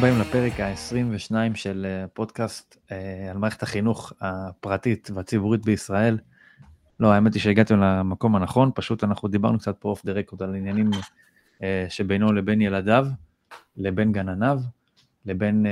[0.00, 6.18] הבאים לפרק ה-22 של אה, פודקאסט אה, על מערכת החינוך הפרטית והציבורית בישראל.
[7.00, 10.54] לא, האמת היא שהגעתם למקום הנכון, פשוט אנחנו דיברנו קצת פה אוף דה רקורד על
[10.54, 10.90] עניינים
[11.88, 13.06] שבינו לבין ילדיו,
[13.76, 14.60] לבין גנניו,
[15.26, 15.66] לבין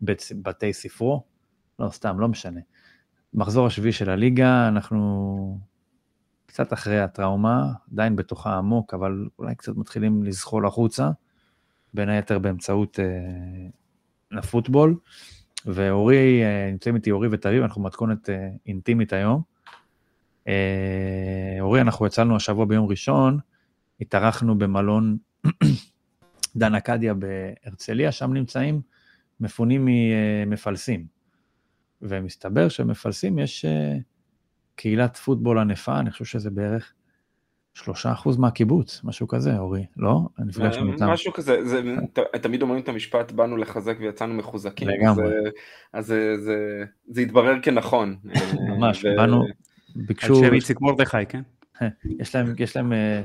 [0.00, 1.24] בית, בתי ספרו,
[1.78, 2.60] לא סתם, לא משנה.
[3.34, 5.58] מחזור השביעי של הליגה, אנחנו
[6.46, 11.10] קצת אחרי הטראומה, עדיין בתוכה עמוק, אבל אולי קצת מתחילים לזחול החוצה.
[11.94, 13.06] בין היתר באמצעות אה,
[14.30, 14.96] לפוטבול.
[15.66, 19.42] ואורי, אה, נמצאים איתי אורי ותריב, אנחנו מתכונת אה, אינטימית היום.
[20.48, 23.38] אה, אורי, אנחנו יצאנו השבוע ביום ראשון,
[24.00, 25.16] התארחנו במלון
[26.56, 28.80] דן אקדיה בהרצליה, שם נמצאים
[29.40, 29.88] מפונים
[30.46, 31.06] ממפלסים.
[32.02, 33.96] ומסתבר שמפלסים יש אה,
[34.74, 36.92] קהילת פוטבול ענפה, אני חושב שזה בערך
[37.74, 40.20] שלושה אחוז מהקיבוץ, משהו כזה, אורי, לא?
[40.38, 41.06] נפגשנו איתם.
[41.06, 41.82] משהו כזה, זה,
[42.42, 44.88] תמיד אומרים את המשפט, באנו לחזק ויצאנו מחוזקים.
[44.88, 45.24] לגמרי.
[45.92, 48.16] אז זה, זה, זה התברר כנכון.
[48.76, 49.44] ממש, באנו,
[49.96, 50.38] ביקשו...
[50.38, 51.42] על שם איציק מרדכי, כן?
[52.20, 53.22] יש להם, יש להם, אה,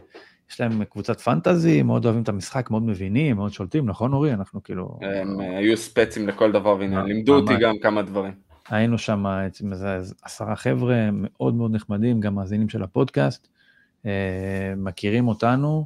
[0.52, 4.34] יש להם קבוצת פנטזי, מאוד אוהבים את המשחק, מאוד מבינים, מאוד שולטים, נכון אורי?
[4.34, 5.00] אנחנו כאילו...
[5.02, 8.34] הם אה, היו ספצים לכל דבר ועניין, לימדו אותי גם כמה דברים.
[8.70, 9.26] היינו שם
[10.22, 13.48] עשרה חבר'ה מאוד מאוד נחמדים, גם מאזינים של הפודקאסט.
[14.06, 15.86] אה, מכירים אותנו,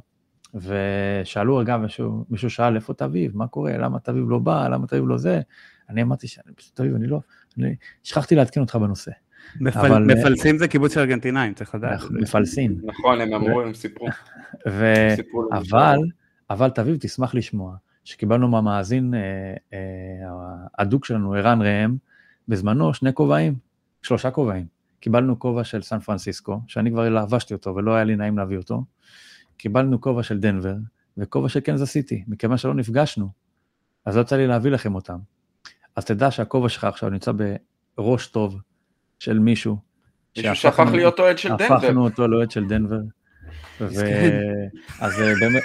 [0.54, 3.36] ושאלו, רגע, מישהו, מישהו שאל, איפה תביב?
[3.36, 3.76] מה קורה?
[3.78, 4.68] למה תביב לא בא?
[4.68, 5.40] למה תביב לא זה?
[5.88, 7.20] אני אמרתי שאני פשוט תביב, אני לא,
[7.58, 9.10] אני שכחתי לעדכן אותך בנושא.
[9.60, 12.00] מפל, אבל, אה, מפלסים זה קיבוץ של ארגנטינאים, צריך לדעת.
[12.10, 12.76] מפלסים.
[12.82, 14.06] נכון, הם אמרו, הם סיפרו.
[14.68, 14.94] ו...
[15.52, 15.98] אבל,
[16.50, 19.78] אבל תביב, תשמח לשמוע שקיבלנו מהמאזין אה,
[20.78, 21.96] הדוק שלנו, ערן ראם,
[22.48, 23.54] בזמנו שני כובעים,
[24.02, 24.66] שלושה כובעים.
[25.00, 28.84] קיבלנו כובע של סן פרנסיסקו, שאני כבר לבשתי אותו ולא היה לי נעים להביא אותו.
[29.56, 30.74] קיבלנו כובע של דנבר
[31.18, 33.28] וכובע של קנזס סיטי, מכיוון שלא נפגשנו,
[34.04, 35.18] אז לא יצא לי להביא לכם אותם.
[35.96, 37.32] אז תדע שהכובע שלך עכשיו נמצא
[37.96, 38.60] בראש טוב
[39.22, 39.76] של מישהו.
[40.36, 41.74] מישהו שהפך להיות אוהד של דנבר.
[41.74, 43.00] הפכנו אותו לאוהד של דנבר.
[43.80, 43.84] ו...
[45.00, 45.62] אז אה, באמת,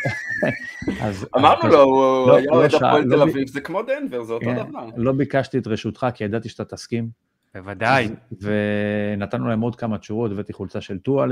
[1.38, 4.46] אמרנו לו, הוא לא, היה אוהד הפועל לא תל אביב, זה כמו דנבר, זה אותו
[4.46, 4.90] כן, דבר.
[4.98, 7.10] לא ביקשתי את רשותך, כי ידעתי שאתה תסכים.
[7.56, 8.10] בוודאי.
[8.42, 11.32] ונתנו להם עוד כמה תשורות, הבאתי חולצה של טואל,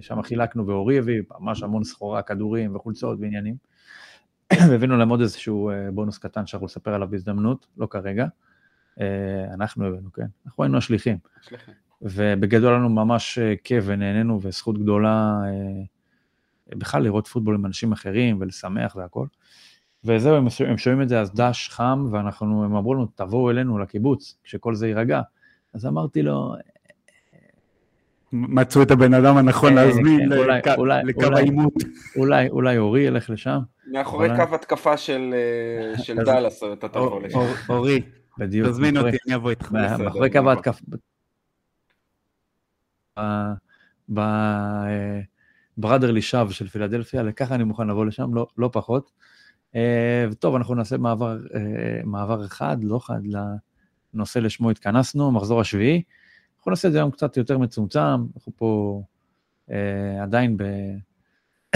[0.00, 3.54] שם חילקנו ואורי הביא, ממש המון סחורה, כדורים וחולצות ועניינים.
[4.70, 8.26] והבאנו להם עוד איזשהו אה, בונוס קטן שאנחנו נספר עליו בהזדמנות, לא כרגע.
[9.00, 11.16] אה, אנחנו הבאנו, כן, אנחנו היינו השליחים.
[12.02, 15.40] ובגדול לנו ממש אה, כיף ונהנינו וזכות גדולה
[16.68, 19.26] בכלל לראות פוטבול עם אנשים אחרים ולשמח והכל.
[20.04, 23.78] וזהו, הם, הם שומעים את זה אז דש חם, ואנחנו, הם אמרו לנו, תבואו אלינו
[23.78, 25.20] לקיבוץ, כשכל זה יירגע.
[25.74, 26.54] אז אמרתי לו...
[28.32, 30.28] מצאו את הבן אדם הנכון אה, להזמין
[31.04, 31.74] לקו העימות.
[32.16, 33.58] אולי, אולי אורי ילך לשם.
[33.92, 35.34] מאחורי קו התקפה של
[36.08, 37.38] אה, דאלאס, אתה תבוא לשם.
[37.68, 38.02] אורי,
[38.40, 38.68] בדיוק.
[38.68, 39.72] תזמין אותי, אני אבוא איתך.
[39.72, 40.84] מאחורי קו ההתקפה.
[45.76, 49.10] בראדרלי שווא של פילדלפיה, לככה אני מוכן לבוא לשם, לא, לא פחות.
[49.74, 53.20] אה, וטוב, אנחנו נעשה מעבר, אה, מעבר אחד, לא אחד,
[54.14, 56.02] לנושא לשמו התכנסנו, המחזור השביעי.
[56.58, 59.02] אנחנו נעשה את זה היום קצת יותר מצומצם, אנחנו פה
[59.70, 60.64] אה, עדיין ב...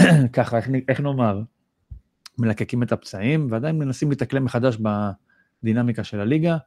[0.33, 1.41] ככה, איך, איך נאמר,
[2.37, 4.77] מלקקים את הפצעים, ועדיין מנסים להתאקלם מחדש
[5.65, 6.57] בדינמיקה של הליגה.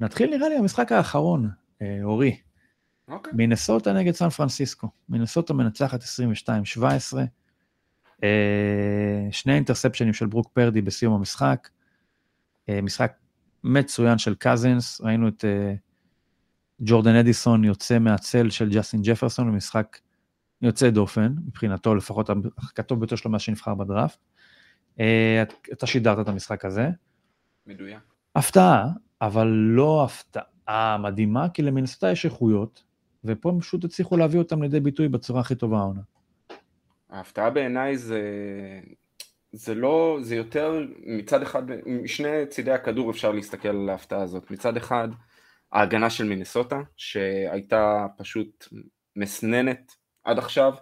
[0.00, 1.50] נתחיל נראה לי המשחק האחרון,
[1.82, 2.36] אה, אורי.
[3.08, 3.32] אוקיי.
[3.36, 4.88] מינסוטה נגד סן פרנסיסקו.
[5.08, 7.18] מינסוטה מנצחת 22-17.
[8.24, 11.68] אה, שני אינטרספשנים של ברוק פרדי בסיום המשחק,
[12.68, 13.12] אה, משחק
[13.64, 15.74] מצוין של קזינס, ראינו את אה,
[16.80, 19.98] ג'ורדן אדיסון יוצא מהצל של ג'סטין ג'פרסון, במשחק
[20.62, 24.18] יוצא דופן, מבחינתו לפחות הכתוב ביותר שלו מאז שנבחר בדראפט.
[25.72, 26.88] אתה שידרת את המשחק הזה.
[27.66, 28.15] מדויק.
[28.36, 28.88] הפתעה,
[29.20, 32.82] אבל לא הפתעה מדהימה, כי למינסטה יש איכויות,
[33.24, 36.00] ופה הם פשוט הצליחו להביא אותם לידי ביטוי בצורה הכי טובה העונה.
[37.10, 38.20] ההפתעה בעיניי זה,
[39.52, 44.50] זה לא, זה יותר מצד אחד, משני צידי הכדור אפשר להסתכל על ההפתעה הזאת.
[44.50, 45.08] מצד אחד,
[45.72, 48.68] ההגנה של מינסוטה, שהייתה פשוט
[49.16, 49.92] מסננת
[50.24, 50.74] עד עכשיו,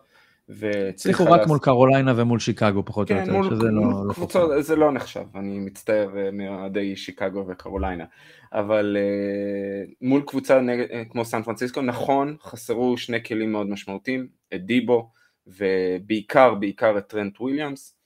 [0.88, 4.50] הצליחו רק מול קרוליינה ומול שיקגו פחות כן, או יותר, מול, שזה לא, לא קבוצות,
[4.64, 8.04] זה לא נחשב, אני מצטער אה, מאוהדי שיקגו וקרוליינה,
[8.52, 14.26] אבל אה, מול קבוצה נגד, אה, כמו סן פרנסיסקו, נכון, חסרו שני כלים מאוד משמעותיים,
[14.54, 15.10] את דיבו,
[15.46, 17.96] ובעיקר, בעיקר את טרנט וויליאמס.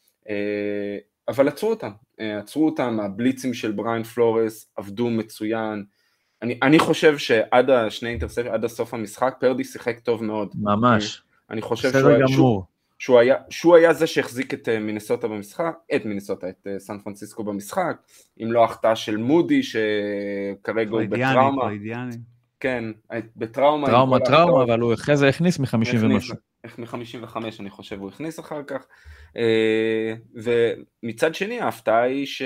[1.29, 5.85] אבל עצרו אותם, עצרו אותם, הבליצים של בריאן פלורס עבדו מצוין,
[6.43, 10.49] אני, אני חושב שעד השני interceptions, עד הסוף המשחק, פרדי שיחק טוב מאוד.
[10.55, 11.23] ממש.
[11.51, 12.63] אני, חושב שהוא, היה, שהוא,
[12.99, 16.99] שהוא, היה, שהוא היה זה שהחזיק את אה, מינסוטה במשחק, את מינסוטה, את אה, סן
[16.99, 17.97] פרנסיסקו במשחק,
[18.43, 21.71] אם לא החטאה של מודי שכרגע הוא בטראומה.
[22.61, 22.85] כן,
[23.37, 23.87] בטראומה.
[23.87, 26.37] טראומה, טראומה, אבל הוא אחרי זה הכניס מ-50 ומשהו.
[26.79, 28.87] מ-55 אני חושב הוא הכניס אחר כך.
[29.37, 32.43] אה, ומצד שני ההפתעה היא ש...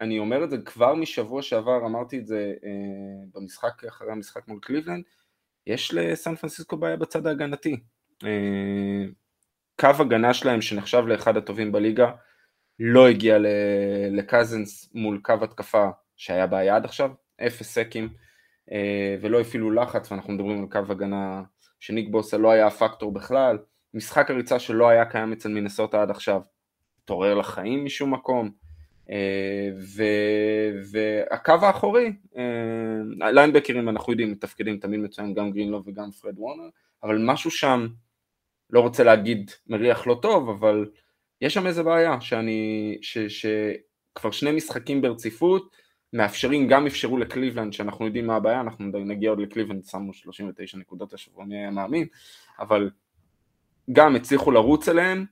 [0.00, 2.70] אני אומר את זה כבר משבוע שעבר, אמרתי את זה אה,
[3.34, 5.04] במשחק אחרי המשחק מול קליבלנד,
[5.66, 7.76] יש לסן פרנסיסקו בעיה בצד ההגנתי.
[8.24, 9.04] אה,
[9.80, 12.10] קו הגנה שלהם שנחשב לאחד הטובים בליגה,
[12.78, 13.38] לא הגיע
[14.10, 17.10] לקזנס מול קו התקפה שהיה בעיה עד עכשיו,
[17.46, 18.08] אפס סקים,
[18.72, 21.42] אה, ולא הפעילו לחץ, ואנחנו מדברים על קו הגנה
[21.80, 23.58] שניק בוסה לא היה הפקטור בכלל,
[23.94, 26.42] משחק הריצה שלא היה קיים אצל מינסוטה עד עכשיו,
[27.04, 28.50] התעורר לחיים משום מקום,
[29.10, 29.68] אה,
[30.92, 32.12] והקו האחורי,
[33.18, 36.68] ליינבקרים אנחנו יודעים, מתפקדים תמיד מצוין גם גרינלו וגם פרד וורנר,
[37.02, 37.88] אבל משהו שם,
[38.70, 40.86] לא רוצה להגיד מריח לא טוב, אבל
[41.40, 45.76] יש שם איזה בעיה, שאני, ש, שכבר שני משחקים ברציפות,
[46.12, 51.12] מאפשרים, גם אפשרו לקליבלנד, שאנחנו יודעים מה הבעיה, אנחנו נגיע עוד לקליבלנד, שמו 39 נקודות
[51.12, 52.06] השבוע, מי היה מאמין,
[52.58, 52.90] אבל
[53.92, 55.24] גם הצליחו לרוץ אליהם,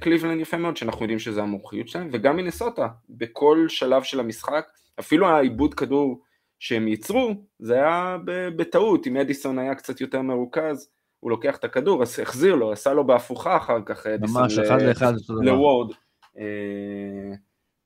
[0.00, 4.66] קליבלנד יפה מאוד, שאנחנו יודעים שזה המומחיות שלהם, וגם מינסוטה, בכל שלב של המשחק,
[5.00, 6.22] אפילו האיבוד כדור
[6.58, 8.16] שהם ייצרו, זה היה
[8.56, 12.92] בטעות, אם אדיסון היה קצת יותר מרוכז, הוא לוקח את הכדור, אז החזיר לו, עשה
[12.92, 15.94] לו בהפוכה אחר כך, אדיסון ממש, אחד לאחד, לוורד.
[16.38, 17.34] אה,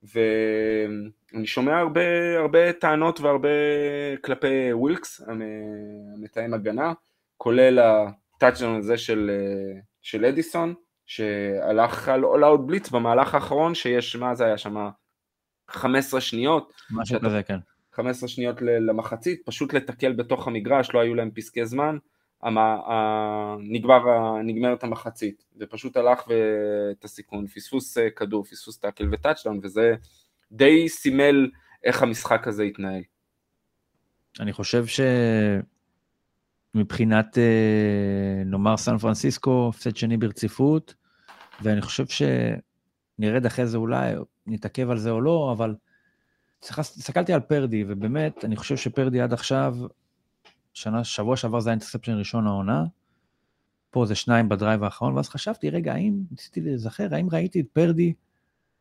[0.03, 3.49] ואני שומע הרבה, הרבה טענות והרבה
[4.25, 5.21] כלפי ווילקס,
[6.17, 6.93] המתאם הגנה,
[7.37, 10.75] כולל הטאצ'דאון הזה של, אה, של אדיסון,
[11.07, 14.89] שהלך על all out blitz במהלך האחרון, שיש, מה זה היה שם?
[15.69, 16.73] 15 שניות.
[16.91, 17.59] משהו כזה, כן.
[17.93, 21.99] 15 שניות למחצית, פשוט לתקל בתוך המגרש, לא היו להם פסקי זמן,
[23.59, 24.03] נגמר,
[24.45, 26.29] נגמרת המחצית, ופשוט הלך
[26.93, 29.95] את הסיכון, פספוס אה, כדור, פספוס tackle וטאצ'דאון, וזה
[30.53, 31.51] די סימל
[31.85, 33.03] איך המשחק הזה התנהל.
[34.41, 34.85] אני חושב
[36.75, 40.95] שמבחינת, אה, נאמר, סן פרנסיסקו, הפסד שני ברציפות,
[41.63, 44.15] ואני חושב שנרד אחרי זה אולי,
[44.47, 45.75] נתעכב על זה או לא, אבל
[46.79, 49.77] הסתכלתי על פרדי, ובאמת, אני חושב שפרדי עד עכשיו,
[50.73, 52.85] שנה, שבוע שעבר זה היה אינטרספצ'ן ראשון העונה,
[53.91, 58.13] פה זה שניים בדרייב האחרון, ואז חשבתי, רגע, האם, ניסיתי להיזכר, האם ראיתי את פרדי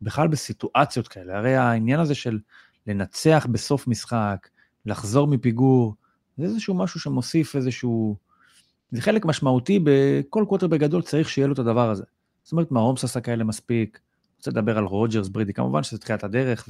[0.02, 1.38] בכלל בסיטואציות כאלה?
[1.38, 2.40] הרי העניין הזה של
[2.88, 4.50] לנצח בסוף משחק,
[4.86, 5.96] לחזור מפיגור,
[6.38, 8.16] זה איזשהו משהו שמוסיף איזשהו...
[8.92, 12.04] זה חלק משמעותי, בכל קוורטרבק גדול צריך שיהיה לו את הדבר הזה.
[12.44, 14.00] זאת אומרת, מהומס עשה כאלה מספיק,
[14.38, 16.70] רוצה לדבר על רוג'רס, ברידי, כמובן שזה תחילת הדרך,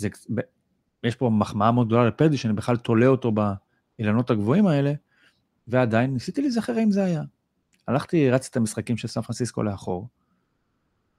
[0.00, 3.32] ויש פה מחמאה מאוד גדולה לפרדי, שאני בכלל תולה אותו
[3.98, 4.92] באילנות הגבוהים האלה,
[5.68, 7.22] ועדיין ניסיתי להיזכר אם זה היה.
[7.88, 10.08] הלכתי, רצתי את המשחקים של סן פרנסיסקו לאחור.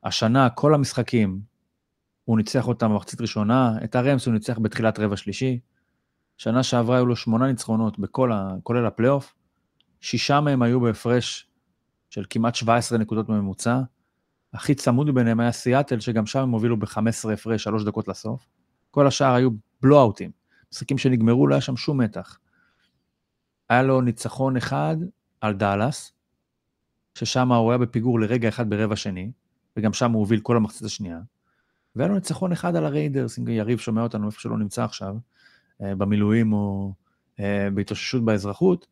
[0.04, 1.40] השנה, כל המשחקים,
[2.26, 5.60] הוא ניצח אותם במחצית ראשונה, את הרמס הוא ניצח בתחילת רבע שלישי.
[6.38, 8.56] שנה שעברה היו לו שמונה ניצחונות, בכל ה...
[8.64, 9.34] כולל הפלייאוף.
[10.02, 11.48] שישה מהם היו בהפרש
[12.10, 13.82] של כמעט 17 נקודות בממוצע.
[14.54, 18.48] הכי צמוד ביניהם היה סיאטל, שגם שם הם הובילו ב-15 הפרש, שלוש דקות לסוף.
[18.92, 19.50] כל השאר היו
[19.82, 20.32] בלואוטים.
[20.74, 22.40] משחקים שנגמרו, לא היה שם שום מתח.
[23.70, 24.98] היה לו ניצחון אחד
[25.42, 26.12] על דאלאס,
[27.16, 29.32] ששם הוא היה בפיגור לרגע אחד ברבע שני,
[29.78, 31.20] וגם שם הוא הוביל כל המחצית השנייה.
[31.96, 35.16] והיה לו ניצחון אחד על הריידרס, אם יריב שומע אותנו איפה שלא נמצא עכשיו,
[35.82, 36.94] אה, במילואים או
[37.40, 38.88] אה, בהתאוששות באזרחות,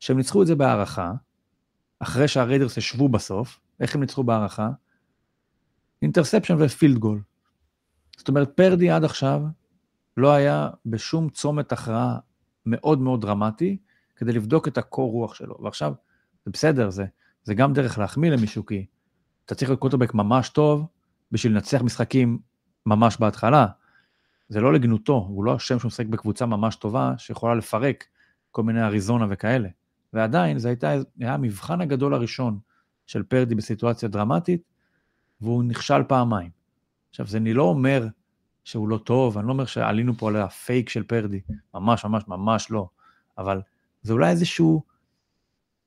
[0.00, 1.12] שהם ניצחו את זה בהארכה,
[2.00, 4.70] אחרי שהריידרס השוו בסוף, איך הם ניצחו בהארכה?
[6.02, 7.22] interception ו field goal.
[8.16, 9.42] זאת אומרת, פרדי עד עכשיו
[10.16, 12.18] לא היה בשום צומת הכרעה
[12.66, 13.78] מאוד מאוד דרמטי
[14.20, 15.58] כדי לבדוק את הקור רוח שלו.
[15.62, 15.92] ועכשיו,
[16.44, 17.04] זה בסדר, זה,
[17.42, 18.86] זה גם דרך להחמיא למישהו, כי
[19.44, 20.86] אתה צריך להיות קוטרבק ממש טוב
[21.32, 22.38] בשביל לנצח משחקים
[22.86, 23.66] ממש בהתחלה.
[24.48, 28.04] זה לא לגנותו, הוא לא השם שהוא משחק בקבוצה ממש טובה שיכולה לפרק
[28.50, 29.68] כל מיני אריזונה וכאלה.
[30.12, 32.58] ועדיין זה הייתה, היה המבחן הגדול הראשון
[33.06, 34.62] של פרדי בסיטואציה דרמטית,
[35.40, 36.50] והוא נכשל פעמיים.
[37.10, 38.06] עכשיו, זה אני לא אומר
[38.64, 41.40] שהוא לא טוב, אני לא אומר שעלינו פה על הפייק של פרדי,
[41.74, 42.88] ממש ממש ממש לא,
[43.38, 43.60] אבל
[44.02, 44.82] זה אולי איזשהו,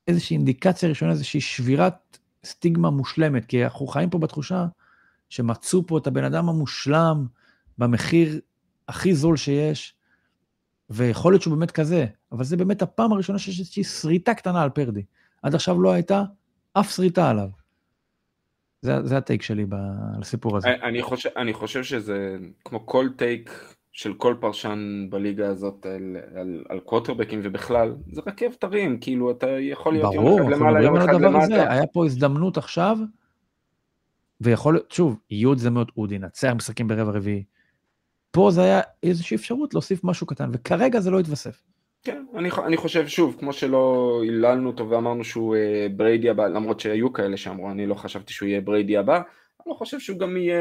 [0.08, 4.66] איזושהי אינדיקציה ראשונה, איזושהי שבירת סטיגמה מושלמת, כי אנחנו חיים פה בתחושה
[5.28, 7.26] שמצאו פה את הבן אדם המושלם
[7.78, 8.40] במחיר
[8.88, 9.94] הכי זול שיש,
[10.90, 14.70] ויכול להיות שהוא באמת כזה, אבל זה באמת הפעם הראשונה שיש איזושהי שריטה קטנה על
[14.70, 15.02] פרדי.
[15.42, 16.22] עד עכשיו לא הייתה
[16.72, 17.48] אף שריטה עליו.
[18.82, 19.66] זה, זה הטייק שלי
[20.20, 20.68] בסיפור הזה.
[20.82, 26.64] אני חושב, אני חושב שזה כמו כל טייק של כל פרשן בליגה הזאת על, על,
[26.68, 30.96] על קווטרבקים ובכלל, זה רכבת הרים, כאילו אתה יכול להיות ברור, יום אחד למעלה, יום
[30.96, 31.44] אחד למטה.
[31.44, 32.98] הזה, היה פה הזדמנות עכשיו,
[34.40, 37.44] ויכול להיות, שוב, יהיו הזדמנות, הוא ינצח משחקים ברבע רביעי.
[38.30, 41.62] פה זה היה איזושהי אפשרות להוסיף משהו קטן, וכרגע זה לא התווסף.
[42.02, 46.80] כן, אני, אני חושב שוב, כמו שלא היללנו אותו ואמרנו שהוא אה, בריידי הבא, למרות
[46.80, 49.20] שהיו כאלה שאמרו, אני לא חשבתי שהוא יהיה בריידי הבא,
[49.66, 50.58] לא חושב שהוא גם יהיה,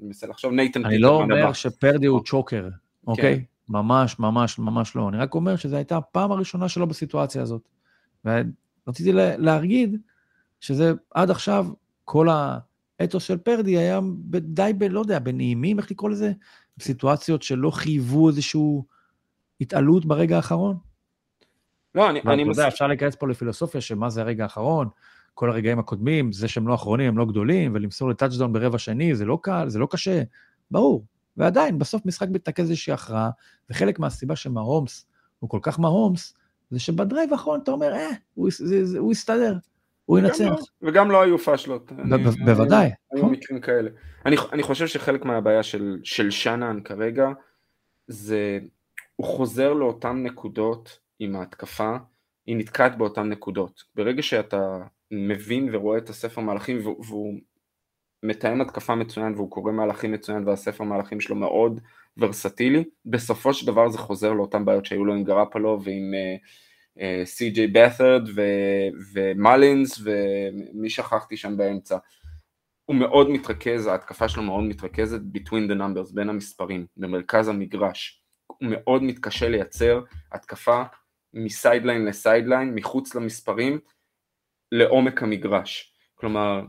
[0.00, 1.52] אני מנסה לחשוב, נייתן אני לא אומר.
[1.52, 2.68] שפרדי הוא צ'וקר,
[3.06, 3.36] אוקיי?
[3.36, 3.42] כן.
[3.68, 5.08] ממש, ממש, ממש לא.
[5.08, 7.68] אני רק אומר שזו הייתה הפעם הראשונה שלו בסיטואציה הזאת.
[8.24, 9.96] ורציתי להגיד
[10.60, 11.66] שזה עד עכשיו,
[12.04, 12.28] כל
[13.00, 14.84] האתוס של פרדי היה די ב...
[14.84, 16.32] לא יודע, בנעימים, איך לקרוא לזה?
[16.76, 18.84] בסיטואציות שלא חייבו איזשהו...
[19.62, 20.76] התעלות ברגע האחרון.
[21.94, 22.66] לא, אני, אני מסכים.
[22.66, 24.88] אפשר להיכנס פה לפילוסופיה שמה זה הרגע האחרון,
[25.34, 29.24] כל הרגעים הקודמים, זה שהם לא אחרונים, הם לא גדולים, ולמסור לטאצ'דאון ברבע שני, זה
[29.24, 30.22] לא קל, זה לא קשה,
[30.70, 31.04] ברור.
[31.36, 33.30] ועדיין, בסוף משחק מתנקז איזושהי הכרעה,
[33.70, 35.06] וחלק מהסיבה שמהומס
[35.38, 36.34] הוא כל כך מהומס,
[36.70, 39.56] זה שבדרייב האחרון אתה אומר, אה, הוא, זה, זה, הוא יסתדר,
[40.04, 40.44] הוא ינצח.
[40.44, 41.92] לא, וגם לא היו פאשלות.
[42.44, 42.84] בוודאי.
[42.84, 43.32] היו נכון.
[43.32, 43.90] מקרים כאלה.
[44.26, 47.28] אני, אני חושב שחלק מהבעיה של, של שנן כרגע,
[48.06, 48.58] זה
[49.16, 51.96] הוא חוזר לאותן נקודות עם ההתקפה,
[52.46, 53.84] היא נתקעת באותן נקודות.
[53.94, 54.78] ברגע שאתה
[55.12, 57.40] מבין ורואה את הספר מהלכים והוא
[58.22, 61.80] מתאם התקפה מצוין והוא קורא מהלכים מצוין והספר מהלכים שלו מאוד
[62.16, 66.14] ורסטילי, בסופו של דבר זה חוזר לאותן בעיות שהיו לו עם גרופולו ועם
[67.24, 68.28] סי.ג'יי אה, בת'רד
[69.12, 71.96] ומאלנס ומי שכחתי שם באמצע.
[72.84, 78.22] הוא מאוד מתרכז, ההתקפה שלו מאוד מתרכזת between the numbers, בין המספרים, במרכז המגרש.
[78.46, 80.02] הוא מאוד מתקשה לייצר
[80.32, 80.82] התקפה
[81.34, 83.78] מ sideline ל sideline, מחוץ למספרים,
[84.72, 85.94] לעומק המגרש.
[86.14, 86.62] כלומר,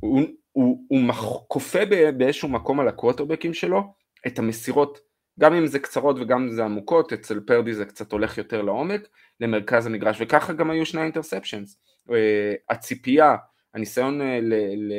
[0.00, 0.22] הוא,
[0.52, 1.12] הוא, הוא
[1.48, 1.78] כופה
[2.16, 3.82] באיזשהו מקום על הקוורטרבקים שלו
[4.26, 4.98] את המסירות,
[5.40, 9.08] גם אם זה קצרות וגם אם זה עמוקות, אצל פרדי זה קצת הולך יותר לעומק,
[9.40, 11.78] למרכז המגרש, וככה גם היו שני interceptions.
[12.10, 13.36] אה, הציפייה,
[13.74, 14.92] הניסיון אה, ל, ל,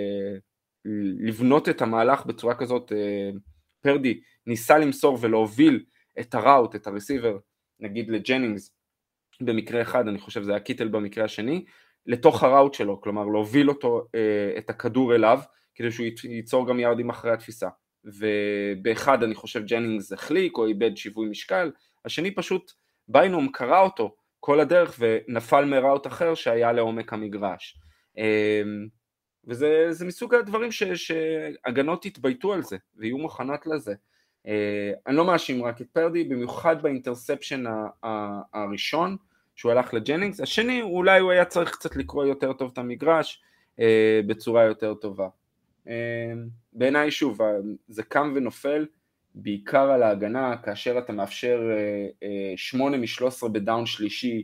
[1.28, 3.30] לבנות את המהלך בצורה כזאת, אה,
[3.82, 5.84] פרדי ניסה למסור ולהוביל
[6.20, 7.38] את ה route, את ה receiver,
[7.80, 8.76] נגיד לג'נינגס,
[9.42, 11.66] במקרה אחד, אני חושב זה היה קיטל במקרה השני,
[12.10, 15.40] לתוך ה route שלו, כלומר להוביל אותו, אה, את הכדור אליו,
[15.76, 17.68] כדי שהוא ייצור גם יארדים אחרי התפיסה.
[18.06, 21.72] ובאחד אני חושב ג'נינגס החליק או איבד שיווי משקל,
[22.06, 22.72] השני פשוט
[23.08, 27.78] ביינום קרא אותו כל הדרך ונפל מראוט אחר שהיה לעומק המגרש.
[28.18, 28.62] אה,
[29.48, 33.94] וזה מסוג הדברים ש, שהגנות יתבייתו על זה ויהיו מוכנות לזה.
[34.48, 37.64] אה, אני לא מאשים רק את פרדי, במיוחד ב interception
[38.54, 39.18] הראשון
[39.60, 43.42] שהוא הלך לג'נינגס, השני אולי הוא היה צריך קצת לקרוא יותר טוב את המגרש
[43.80, 45.28] אה, בצורה יותר טובה.
[45.88, 46.34] אה,
[46.74, 47.40] בעיניי שוב,
[47.88, 48.86] זה קם ונופל
[49.36, 51.60] בעיקר על ההגנה, כאשר אתה מאפשר
[52.56, 54.44] 8 מ-13 ב down שלישי,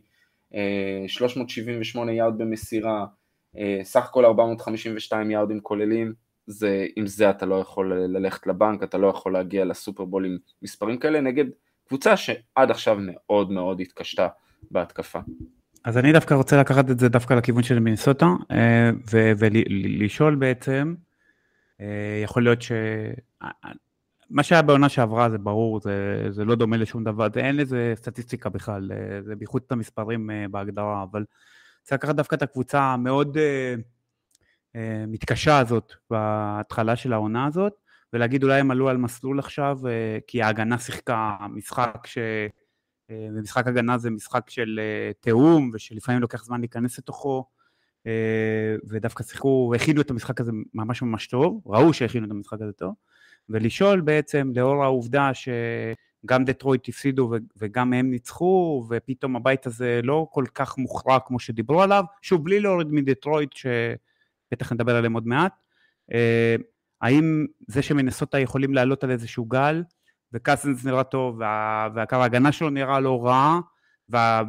[1.08, 3.06] 378 יארד במסירה,
[3.84, 6.14] סך הכל 452 יארדים כוללים,
[6.48, 10.98] זה, עם זה אתה לא יכול ללכת לבנק, אתה לא יכול להגיע לסופרבול עם מספרים
[10.98, 11.46] כאלה נגד
[11.88, 14.28] קבוצה שעד עכשיו מאוד מאוד התקשתה
[14.72, 15.20] בהתקפה.
[15.84, 20.96] אז אני דווקא רוצה לקחת את זה דווקא לכיוון של מינסוטה, אה, ולשאול בעצם,
[21.82, 22.72] אה, יכול להיות ש...
[24.30, 27.94] מה שהיה בעונה שעברה זה ברור, זה, זה לא דומה לשום דבר, זה, אין לזה
[27.96, 31.26] סטטיסטיקה בכלל, אה, זה בייחוד את המספרים בהגדרה, אבל
[31.84, 33.38] צריך לקחת דווקא את הקבוצה המאוד...
[34.76, 37.74] אה, מתקשה הזאת בהתחלה של העונה הזאת,
[38.14, 42.18] ולהגיד אולי הם עלו על מסלול עכשיו, אה, כי ההגנה שיחקה משחק ש...
[43.10, 44.80] אה, ומשחק הגנה זה משחק של
[45.20, 47.46] תיאום, ושלפעמים לוקח זמן להיכנס לתוכו,
[48.88, 52.94] ודווקא שיחקו, הכינו את המשחק הזה ממש ממש טוב, ראו שהכינו את המשחק הזה טוב,
[53.50, 60.46] ולשאול בעצם, לאור העובדה שגם דטרויט הפסידו וגם הם ניצחו, ופתאום הבית הזה לא כל
[60.54, 63.66] כך מוכרע כמו שדיברו עליו, שוב, בלי להוריד מדטרויט, ש...
[64.52, 65.54] בטח נדבר עליהם עוד מעט.
[66.14, 66.56] אה,
[67.02, 69.84] האם זה שמנסוטה יכולים לעלות על איזשהו גל,
[70.36, 73.60] וקאסנס נראה טוב, וה, והקו ההגנה שלו נראה לא רע,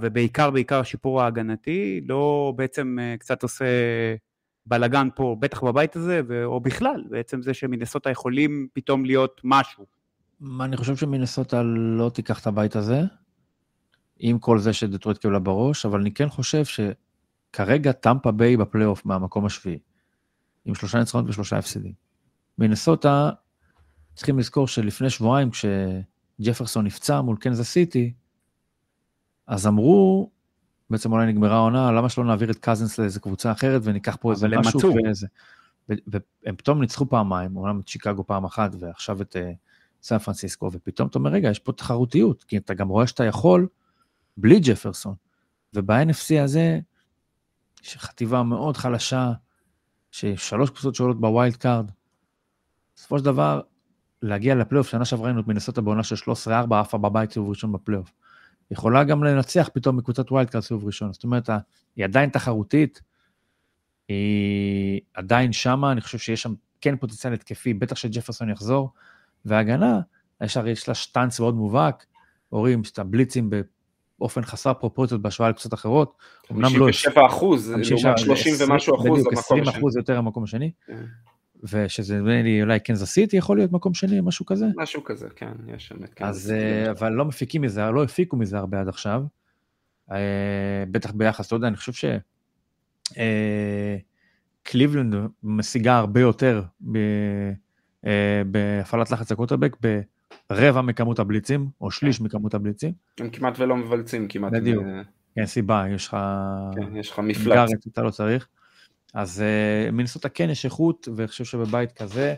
[0.00, 3.64] ובעיקר בעיקר השיפור ההגנתי, לא בעצם אה, קצת עושה
[4.66, 9.86] בלאגן פה, בטח בבית הזה, או בכלל, בעצם זה שמנסוטה יכולים פתאום להיות משהו.
[10.60, 13.00] אני חושב שמנסוטה לא תיקח את הבית הזה,
[14.18, 19.46] עם כל זה שדטרויט קיבלה בראש, אבל אני כן חושב שכרגע טמפה ביי בפלייאוף מהמקום
[19.46, 19.78] השביעי.
[20.64, 21.92] עם שלושה ניצחונות ושלושה הפסדים.
[22.58, 23.30] מינסוטה,
[24.16, 28.12] צריכים לזכור שלפני שבועיים, כשג'פרסון נפצע מול קנזס סיטי,
[29.46, 30.30] אז אמרו,
[30.90, 34.48] בעצם אולי נגמרה העונה, למה שלא נעביר את קזינס לאיזה קבוצה אחרת וניקח פה איזה
[34.48, 35.26] משהו ואיזה...
[35.88, 39.52] והם פתאום ניצחו פעמיים, אומנם את שיקגו פעם אחת ועכשיו את אה,
[40.02, 43.68] סן פרנסיסקו, ופתאום אתה אומר, רגע, יש פה תחרותיות, כי אתה גם רואה שאתה יכול
[44.36, 45.14] בלי ג'פרסון.
[45.74, 46.80] וב-NFC הזה,
[47.84, 49.32] יש חטיבה מאוד חלשה,
[50.10, 51.90] ששלוש קבוצות שעולות ב wild card.
[52.96, 53.60] בסופו של דבר,
[54.22, 58.12] להגיע לפלייאוף, שנה שעברה ראינו את מינסוטה בעונה של 13-4, עפה בבית סיבוב ראשון בפלייאוף.
[58.70, 61.12] יכולה גם לנצח פתאום מקבוצת wild card סיבוב ראשון.
[61.12, 61.50] זאת אומרת,
[61.96, 63.02] היא עדיין תחרותית,
[64.08, 68.90] היא עדיין שמה, אני חושב שיש שם כן פוטנציאל התקפי, בטח שג'פרסון יחזור,
[69.44, 70.00] והגנה,
[70.66, 72.06] יש לה שטאנץ מאוד מובהק,
[72.48, 73.50] הורים שאתה בליצים
[74.18, 76.16] באופן חסר פרופורציות בהשוואה לקבוצות אחרות.
[76.52, 76.68] אמנם לא...
[76.68, 79.38] 57 אחוז, לעומת 30 ומשהו אחוז השני.
[79.38, 80.70] 20 אחוז יותר במקום השני.
[81.60, 81.84] כן.
[81.84, 84.66] ושזה נראה לי אולי קנזס סיטי יכול להיות מקום שני, משהו כזה.
[84.76, 86.54] משהו כזה, כן, יש שם את קנזס סיטי.
[86.54, 89.22] אה, אבל לא מפיקים מזה, לא הפיקו מזה הרבה עד עכשיו.
[90.12, 92.04] אה, בטח ביחס, אתה יודע, אני חושב ש...
[93.18, 93.96] אה,
[95.42, 96.62] משיגה הרבה יותר
[98.46, 99.76] בהפעלת לחץ הקוטרבק
[100.50, 102.92] ברבע מכמות הבליצים, או שליש מכמות הבליצים.
[103.20, 104.52] הם כמעט ולא מבלצים, כמעט.
[104.52, 104.84] בדיוק,
[105.36, 106.16] אין סיבה, יש לך...
[106.74, 107.68] כן, יש לך מפלט.
[107.92, 108.48] אתה לא צריך.
[109.14, 112.34] אז uh, מנסוטה כן יש איכות, ואני חושב שבבית כזה,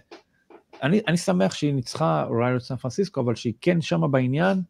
[0.83, 4.63] אני, אני שמח שהיא ניצחה ריילוט סן פרנסיסקו, אבל שהיא כן שמה בעניין,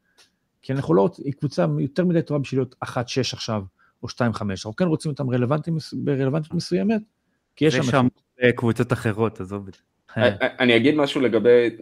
[0.62, 2.88] כי אנחנו לא, היא קבוצה יותר מדי טובה בשביל להיות 1-6
[3.32, 3.62] עכשיו,
[4.02, 4.12] או 2-5,
[4.50, 7.02] אנחנו כן רוצים אותם רלוונטיים, ברלוונטיות מסוימת,
[7.56, 7.82] כי יש שם...
[7.82, 8.08] שם
[8.42, 9.80] אה, קבוצות אחרות, עזוב את זה.
[10.16, 10.36] אה.
[10.60, 11.76] אני אגיד משהו לגבי,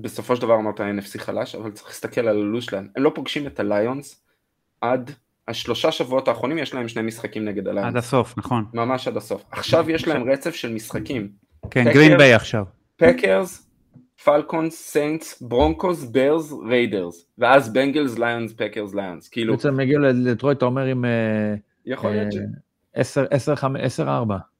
[0.00, 3.46] בסופו של דבר אמרת NFC חלש, אבל צריך להסתכל על הלו"ז שלהם, הם לא פוגשים
[3.46, 4.24] את הליונס
[4.80, 5.10] עד
[5.50, 7.88] השלושה שבועות האחרונים יש להם שני משחקים נגד הליונס.
[7.88, 8.64] עד הסוף, נכון.
[8.74, 9.44] ממש עד הסוף.
[9.50, 11.28] עכשיו יש להם רצף של משחקים.
[11.70, 12.64] כן, גרין ביי עכשיו.
[12.96, 13.66] פקרס,
[14.24, 17.26] פלקונס, סיינטס, ברונקוס, ברס, ריידרס.
[17.38, 19.28] ואז בנגלס, ליונס, פקרס, ליונס.
[19.28, 19.56] כאילו...
[19.56, 21.04] בעצם מגיע לדטרויט, אתה אומר עם...
[21.04, 21.54] אה,
[21.86, 22.34] יכול להיות
[22.96, 23.18] אה, ש...
[23.98, 24.02] 10-4.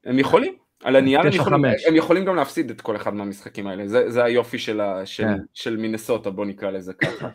[0.05, 0.53] הם יכולים.
[0.83, 4.23] על הנייר הם יכולים, הם יכולים גם להפסיד את כל אחד מהמשחקים האלה, זה, זה
[4.23, 5.37] היופי של, ה, של, כן.
[5.53, 7.29] של מינסוטה, בוא נקרא לזה ככה.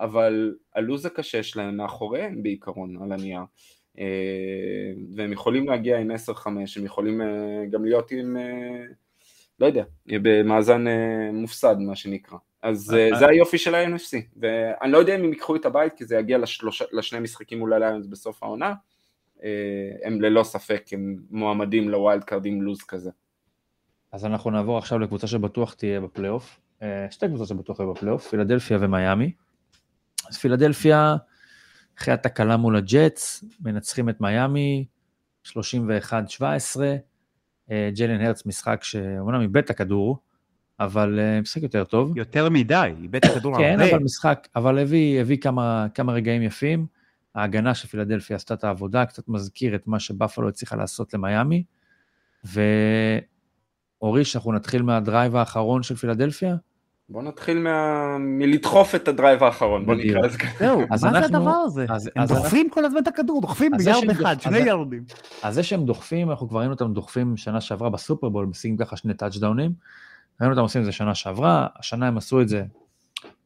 [0.00, 3.40] אבל הלו"ז הקשה שלהם מאחוריהם בעיקרון על הנייר.
[3.98, 7.26] אה, והם יכולים להגיע עם 10-5, הם יכולים אה,
[7.70, 8.84] גם להיות עם, אה,
[9.60, 10.84] לא יודע, במאזן
[11.32, 12.38] מופסד מה שנקרא.
[12.62, 16.16] אז זה היופי של ה-NFC, ואני לא יודע אם הם ייקחו את הבית כי זה
[16.16, 18.74] יגיע לשלוש, לשני משחקים מול הליונס בסוף העונה,
[20.04, 23.10] הם ללא ספק הם מועמדים ל wild card עם לו"ז כזה.
[24.12, 26.60] אז אנחנו נעבור עכשיו לקבוצה שבטוח תהיה בפלייאוף,
[27.10, 29.32] שתי קבוצות שבטוח יהיו בפלייאוף, פילדלפיה ומיאמי.
[30.28, 31.16] אז פילדלפיה,
[31.98, 34.84] אחרי התקלה מול הג'אטס, מנצחים את מיאמי,
[35.46, 35.52] 31-17.
[37.70, 40.18] אה, ג'לן הרץ משחק שאומנם איבד את הכדור,
[40.80, 42.16] אבל אה, משחק יותר טוב.
[42.16, 43.64] יותר מדי, איבד את הכדור הרבה.
[43.66, 46.86] כן, אבל משחק, אבל הביא, הביא כמה, כמה רגעים יפים.
[47.34, 51.64] ההגנה של פילדלפיה עשתה את העבודה, קצת מזכיר את מה שבאפלו הצליחה לעשות למיאמי.
[52.44, 56.56] ואורי, שאנחנו נתחיל מה drive האחרון של פילדלפיה.
[57.10, 58.16] בוא נתחיל מה...
[58.18, 60.58] מלדחוף את ה drive האחרון, בוא נקרא לזה ככה.
[60.58, 61.86] זהו, מה זה הדבר הזה?
[62.16, 65.04] הם דוחפים כל הזמן את הכדור, דוחפים ביארד אחד, שני יארדים.
[65.42, 69.14] אז זה שהם דוחפים, אנחנו כבר ראינו אותם דוחפים שנה שעברה בסופרבול, משיגים ככה שני
[69.14, 69.72] טאצ'דאונים.
[70.40, 72.64] ראינו אותם עושים את זה שנה שעברה, השנה הם עשו את זה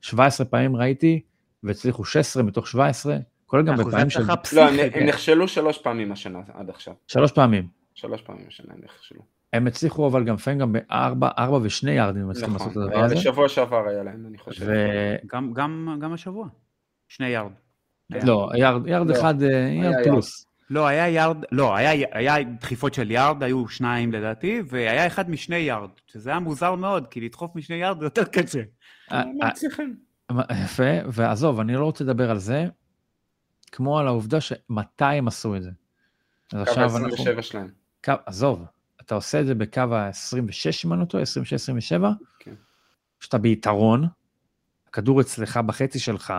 [0.01, 1.21] 17 פעמים ראיתי,
[1.63, 4.23] והצליחו 16 מתוך 17, כולל גם בפעמים של...
[4.53, 4.63] לא,
[4.95, 6.95] הם נכשלו שלוש פעמים השנה עד עכשיו.
[7.07, 7.69] שלוש פעמים.
[7.95, 9.34] שלוש פעמים השנה הם נכשלו.
[9.55, 12.99] הם הצליחו אבל גם לפעמים גם בארבע, ארבע ושני יארדים הם מצליחים לעשות את הדבר
[12.99, 13.15] הזה.
[13.15, 14.67] נכון, בשבוע שעבר היה להם, אני חושב.
[16.01, 16.49] גם השבוע,
[17.09, 17.53] שני יארד.
[18.11, 18.51] לא,
[18.87, 19.15] יארד לא.
[19.19, 19.49] אחד, אה,
[19.83, 20.47] יארד פלוס.
[20.71, 25.57] לא, היה יארד, לא, היה, היה דחיפות של יארד, היו שניים לדעתי, והיה אחד משני
[25.57, 28.63] יארד, שזה היה מוזר מאוד, כי לדחוף משני יארד זה יותר קשה.
[29.13, 29.23] אה,
[30.31, 32.67] אה, יפה, ועזוב, אני לא רוצה לדבר על זה,
[33.73, 35.71] כמו על העובדה שמתי הם עשו את זה.
[36.51, 37.69] קו ה-27 שלהם.
[38.27, 38.65] עזוב,
[39.07, 42.05] אתה עושה את זה בקו ה-26 אם אני לא טועה, 26-27,
[42.39, 42.55] כן.
[43.21, 44.07] שאתה ביתרון,
[44.89, 46.35] הכדור אצלך בחצי שלך,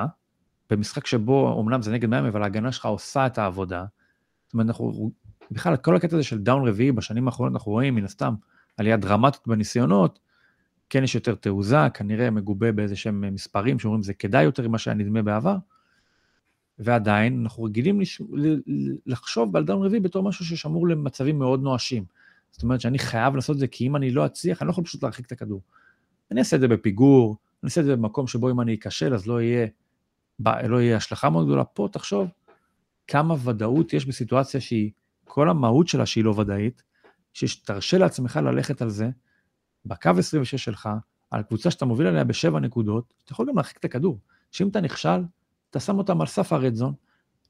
[0.69, 3.86] במשחק שבו אמנם זה נגד מיאמי, אבל ההגנה שלך עושה את העבודה.
[4.45, 5.12] זאת אומרת, אנחנו,
[5.51, 8.34] בכלל, כל הקטע הזה של דאון רביעי, בשנים האחרונות אנחנו רואים, מן הסתם,
[8.78, 10.19] עלייה דרמטית בניסיונות,
[10.89, 14.95] כן יש יותר תעוזה, כנראה מגובה באיזה שהם מספרים שאומרים זה כדאי יותר ממה שהיה
[14.95, 15.58] נדמה בעבר,
[16.80, 18.21] ועדיין אנחנו רגילים לש...
[19.06, 22.06] לחשוב על דאון רביעי בתור משהו ששמור למצבים מאוד נואשים.
[22.56, 24.84] זאת אומרת שאני חייב לעשות את זה, כי אם אני לא אצליח, אני לא יכול
[24.84, 25.62] פשוט להרחיק את הכדור.
[26.32, 29.28] אני אעשה את זה בפיגור, אני אעשה את זה במקום שבו אם אני אכשל, אז
[29.28, 29.68] לא יהיה,
[30.63, 31.63] לא יהיה השלכה מאוד גדולה.
[31.63, 32.28] פה תחשוב
[33.08, 34.91] כמה ודאות יש בסיטואציה שהיא,
[35.24, 36.84] כל המהות שלה שהיא לא ודאית,
[37.34, 39.10] שתרשה לעצמך ללכת על זה,
[39.86, 40.89] בקו 26 שלך,
[41.32, 44.20] על קבוצה שאתה מוביל עליה בשבע נקודות, אתה יכול גם להרחיק את הכדור.
[44.52, 45.24] שאם אתה נכשל,
[45.70, 46.94] אתה שם אותם על סף הרדזון,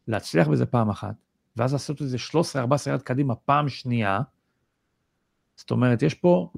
[0.07, 1.15] להצליח בזה פעם אחת,
[1.55, 2.17] ואז לעשות את זה
[2.55, 4.19] 13-14 יד קדימה פעם שנייה,
[5.55, 6.49] זאת אומרת, יש פה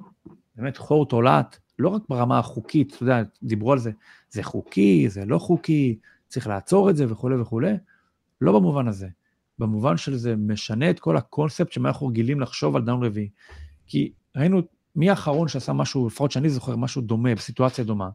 [0.56, 3.92] באמת חור תולעת, לא רק ברמה החוקית, אתה יודע, דיברו על זה,
[4.30, 7.74] זה חוקי, זה לא חוקי, צריך לעצור את זה וכולי וכולי,
[8.42, 9.08] לא במובן הזה.
[9.60, 13.30] במובן של זה משנה את כל הקונספט שמה אנחנו רגילים לחשוב על down רביעי.
[13.88, 14.62] כי ראינו
[14.96, 18.10] מי האחרון שעשה משהו, לפחות שאני זוכר, משהו דומה, בסיטואציה דומה.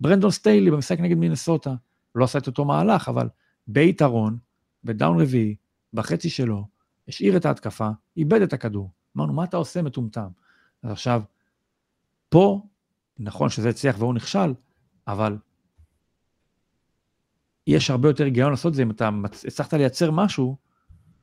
[0.00, 1.74] ברנדון סטיילי במשחק נגד מינסוטה,
[2.14, 3.28] לא עשה את אותו מהלך, אבל
[3.66, 4.38] ביתרון,
[4.84, 5.54] ב down רביעי,
[5.92, 6.64] בחצי שלו,
[7.08, 8.90] השאיר את ההתקפה, איבד את הכדור.
[9.16, 10.28] אמרנו, מה אתה עושה מטומטם?
[10.82, 11.22] אז עכשיו,
[12.28, 12.66] פה,
[13.18, 14.54] נכון שזה הצליח והוא נכשל,
[15.06, 15.36] אבל
[17.66, 19.10] יש הרבה יותר היגיון לעשות את זה אם אתה
[19.46, 20.56] הצלחת לייצר משהו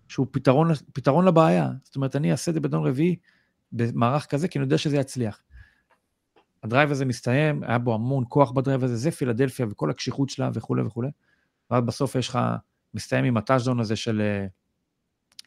[0.08, 1.70] שהוא פתרון, פתרון לבעיה.
[1.84, 3.16] זאת אומרת, אני אעשה את זה ב down רביעי
[3.72, 5.42] במערך כזה, כי אני יודע שזה יצליח.
[6.64, 10.30] ה drive הזה מסתיים, היה בו המון כוח ב drive הזה, זה פילדלפיה וכל הקשיחות
[10.30, 11.10] שלה וכולי וכולי.
[11.72, 12.40] ואז בסוף יש לך,
[12.94, 14.22] מסתיים עם ה touchdown הזה של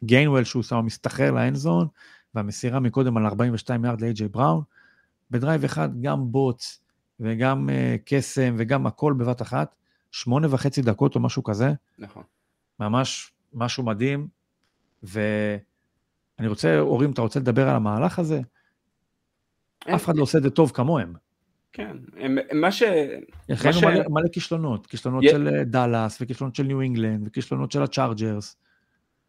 [0.03, 1.87] גיינוול, אה, שהוא שם מסתחרר ל end zone,
[2.35, 4.63] והמסירה מקודם על 42 יארד לאיי-ג'יי בראון.
[5.31, 6.81] ב drive אחד גם בוץ
[7.19, 9.75] וגם אה, קסם וגם הכל בבת אחת.
[10.11, 11.73] שמונה וחצי דקות או משהו כזה.
[11.99, 12.23] נכון.
[12.79, 14.27] ממש משהו מדהים.
[15.03, 18.41] ואני רוצה, אורי, אתה רוצה לדבר על המהלך הזה?
[19.95, 21.13] אף אחד לא עושה את זה טוב כמוהם.
[21.73, 22.83] כן, הם, מה ש...
[23.49, 23.83] יש לנו ש...
[23.83, 25.29] מלא, מלא כישלונות, כישלונות י...
[25.29, 28.57] של אה, דאלאס, וכישלונות של ניו אינגלנד, וכישלונות של הצ'ארג'רס.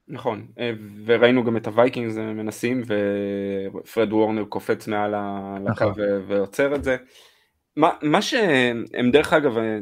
[0.08, 0.72] נכון, אה,
[1.04, 5.92] וראינו גם את הווייקינגס מנסים, ופרד וורנר קופץ מעל הקו נכון.
[6.26, 6.96] ועוצר את זה.
[7.76, 9.78] מה, מה שהם דרך אגב, אה,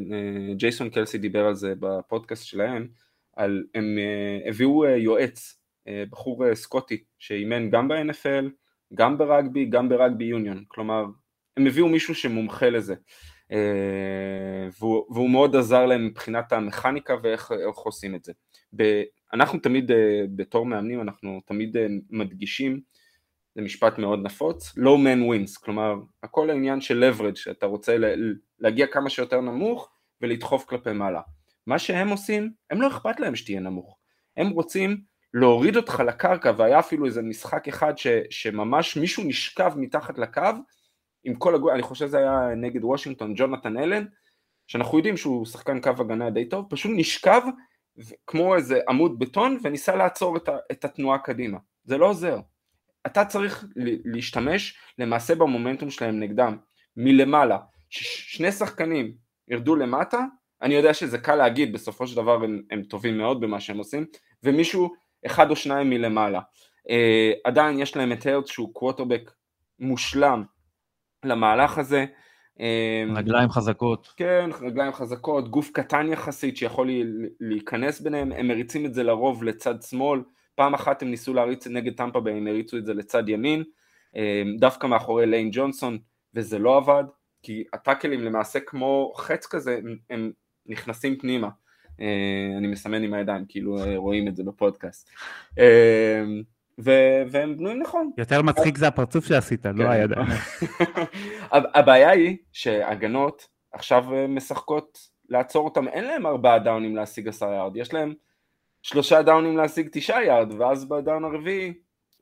[0.57, 2.89] ג'ייסון קלסי דיבר על זה בפודקאסט שלהם,
[3.37, 5.59] על, הם אה, הביאו אה, יועץ,
[6.11, 8.45] בחור סקוטי, שאימן גם ב-NFL,
[8.95, 11.05] גם ברגבי, גם ברגבי יוניון, כלומר,
[11.57, 12.95] הם הביאו מישהו שמומחה לזה,
[14.81, 18.33] והוא, והוא מאוד עזר להם מבחינת המכניקה ואיך עושים את זה.
[19.33, 19.91] אנחנו תמיד,
[20.37, 21.77] בתור מאמנים, אנחנו תמיד
[22.11, 22.81] מדגישים
[23.55, 27.97] זה משפט מאוד נפוץ, low man wins, כלומר הכל העניין של leverage, שאתה רוצה
[28.59, 29.91] להגיע כמה שיותר נמוך
[30.21, 31.21] ולדחוף כלפי מעלה.
[31.67, 33.99] מה שהם עושים, הם לא אכפת להם שתהיה נמוך,
[34.37, 35.01] הם רוצים
[35.35, 40.43] להוריד אותך לקרקע והיה אפילו איזה משחק אחד ש, שממש מישהו נשכב מתחת לקו
[41.25, 44.05] עם כל הגול, אני חושב שזה היה נגד וושינגטון, ג'ונתן אלן,
[44.67, 47.41] שאנחנו יודעים שהוא שחקן קו הגנה די טוב, פשוט נשכב
[48.27, 52.41] כמו איזה עמוד בטון וניסה לעצור את, ה, את התנועה קדימה, זה לא עוזר,
[53.07, 53.65] אתה צריך
[54.05, 56.57] להשתמש למעשה במומנטום שלהם נגדם
[56.97, 57.59] מלמעלה,
[57.91, 59.15] ששני שחקנים
[59.49, 60.25] ירדו למטה,
[60.63, 64.07] אני יודע שזה קל להגיד, בסופו של דבר הם, הם טובים מאוד במה שהם עושים,
[64.43, 64.95] ומישהו
[65.27, 66.41] אחד או שניים מלמעלה.
[66.89, 69.31] Uh, עדיין יש להם את הרץ שהוא קווטרבק
[69.79, 70.45] מושלם
[71.25, 72.07] למהלך הזה.
[72.59, 72.63] אה,
[73.17, 74.13] רגליים חזקות.
[74.17, 76.91] כן, רגליים חזקות, גוף קטן יחסית שיכול
[77.41, 80.21] להיכנס ביניהם, הם מריצים את זה לרוב לצד שמאל,
[80.55, 83.65] פעם אחת הם ניסו להריץ נגד טמפה ביי, הם הריצו את זה לצד ימין,
[84.17, 85.99] אה, דווקא מאחורי ליין ג'ונסון,
[86.35, 87.05] וזה לא עבד,
[87.43, 90.33] כי הטאקלים למעשה כמו חץ כזה, הם
[90.67, 91.49] נכנסים פנימה.
[92.01, 95.11] אה, אני מסמן עם הידיים, כאילו אה, רואים את זה בפודקאסט.
[96.85, 98.11] ו- והם בנויים נכון.
[98.19, 99.91] יותר מצחיק זה הפרצוף שעשית, לא כן.
[99.91, 100.27] הידיים.
[101.53, 107.95] הבעיה היא שהגנות עכשיו משחקות לעצור אותם, אין להם ארבעה דאונים להשיג עשרה יארד, יש
[107.95, 108.15] להם
[108.83, 111.73] שלושה דאונים להשיג תשעה יארד, ואז ב down הרביעי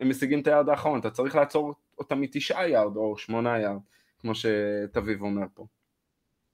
[0.01, 3.81] הם משיגים את היארד האחרון, אתה צריך לעצור אותם מתשעה יארד או שמונה יארד,
[4.19, 5.67] כמו שתביב אומר פה.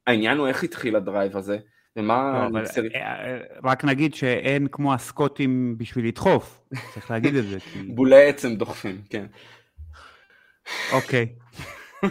[0.06, 1.58] העניין הוא איך התחיל ה drive הזה,
[1.96, 2.48] ומה...
[2.52, 2.82] לא, נצר...
[2.94, 6.60] אה, אה, רק נגיד שאין כמו הסקוטים בשביל לדחוף,
[6.94, 7.60] צריך להגיד את זה.
[7.60, 7.82] כי...
[7.96, 9.26] בולי עצם דוחפים, כן.
[10.92, 11.28] אוקיי.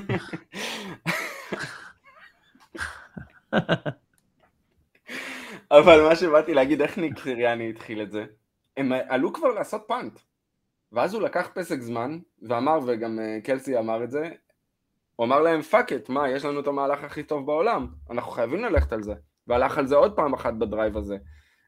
[5.72, 8.26] אבל מה שבאתי להגיד, איך ניק סיריאני התחיל את זה?
[8.78, 10.20] הם עלו כבר לעשות punt.
[10.92, 14.30] ואז הוא לקח פסק זמן, ואמר, וגם אה, קלסי אמר את זה,
[15.16, 18.60] הוא אמר להם fuck it, מה, יש לנו את המהלך הכי טוב בעולם, אנחנו חייבים
[18.60, 19.14] ללכת על זה.
[19.48, 21.18] והלך על זה עוד פעם אחת ב drive הזה,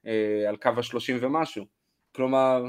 [0.08, 1.66] אה, על קו השלושים ומשהו.
[2.16, 2.66] כלומר,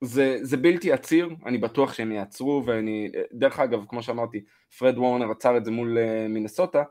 [0.00, 4.44] זה, זה בלתי עציר, אני בטוח שהם יעצרו, ואני, דרך אגב, כמו שאמרתי,
[4.78, 6.82] פרד וורנר עצר את זה מול אה, מינסוטה,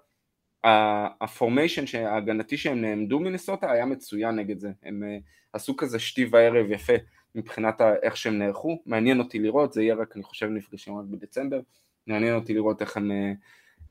[1.22, 5.04] ה formation ההגנתי שהם נעמדו מינסוטה היה מצוין נגד זה, הם
[5.54, 6.94] עשו כזה שתי וערב יפה
[7.36, 11.60] מבחינת איך שהם נערכו, מעניין אותי לראות, זה יהיה רק אני חושב נפגשים רק בדצמבר,
[12.08, 13.12] מעניין אותי לראות איך הם,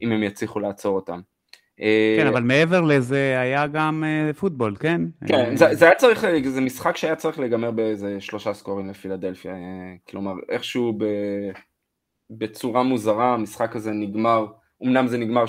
[0.03, 1.21] אם הם יצליחו לעצור אותם.
[2.17, 5.01] כן, uh, אבל מעבר לזה היה גם uh, פוטבול, כן?
[5.27, 9.55] כן, זה, זה היה צריך, זה משחק שהיה צריך להיגמר באיזה שלושה סקורים לפילדלפיה,
[10.09, 11.05] כלומר איכשהו ב,
[12.31, 14.47] בצורה מוזרה המשחק הזה נגמר
[14.83, 15.45] אמנם זה נגמר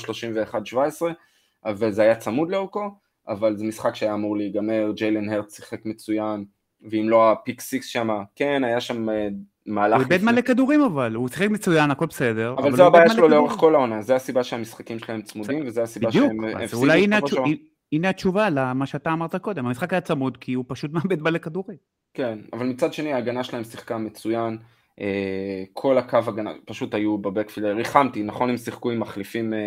[1.65, 2.89] 31-17, וזה היה צמוד לאורכו,
[3.27, 6.45] אבל זה משחק שהיה אמור להיגמר, ג'יילן הרט שיחק מצוין,
[6.81, 9.27] ואם לא הפיק סיקס שם, כן, היה שם אה,
[9.69, 9.95] מהלך...
[9.95, 12.55] הוא איבד מלא כדורים אבל, הוא שיחק מצוין, הכל בסדר.
[12.57, 13.53] אבל הוא זו הבעיה שלו לאורך.
[13.53, 17.17] כל העונה, זה הסיבה שהמשחקים שלהם צמודים, וזה הסיבה בדיוק, שהם אז הפסידו אולי הנה
[17.17, 17.49] שבוע התשו- שעבר.
[17.91, 21.77] הנה התשובה למה שאתה אמרת קודם, המשחק היה צמוד כי הוא פשוט מאבד מלא כדורים.
[22.13, 24.57] כן, אבל מצד שני ההגנה שלהם שיחקה מצוין,
[25.01, 29.59] אה, כל הקו הגנה פשוט היו ב backfield, ריחמתי, נכון הם שיחקו עם מחליפים, אה,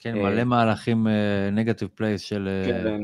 [0.00, 1.06] כן, אה, מלא מהלכים
[1.52, 2.48] negative plays של...
[2.66, 3.00] כן.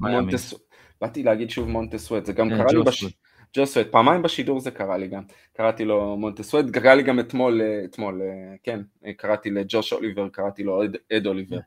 [0.00, 0.54] מונטס,
[1.00, 3.19] באתי להגיד שוב מונטז סווט, זה גם כן, קרה לי, בש-
[3.56, 3.86] ג'וש סווט.
[3.86, 7.20] ג'וש סווט, פעמיים בשידור זה קרה לי גם, קראתי לו מונטז סווט, קרה לי גם
[7.20, 11.58] אתמול, אה, אתמול, אה, כן, אה, קראתי לג'וש אוליבר, קראתי לו אד- אד אוליבר,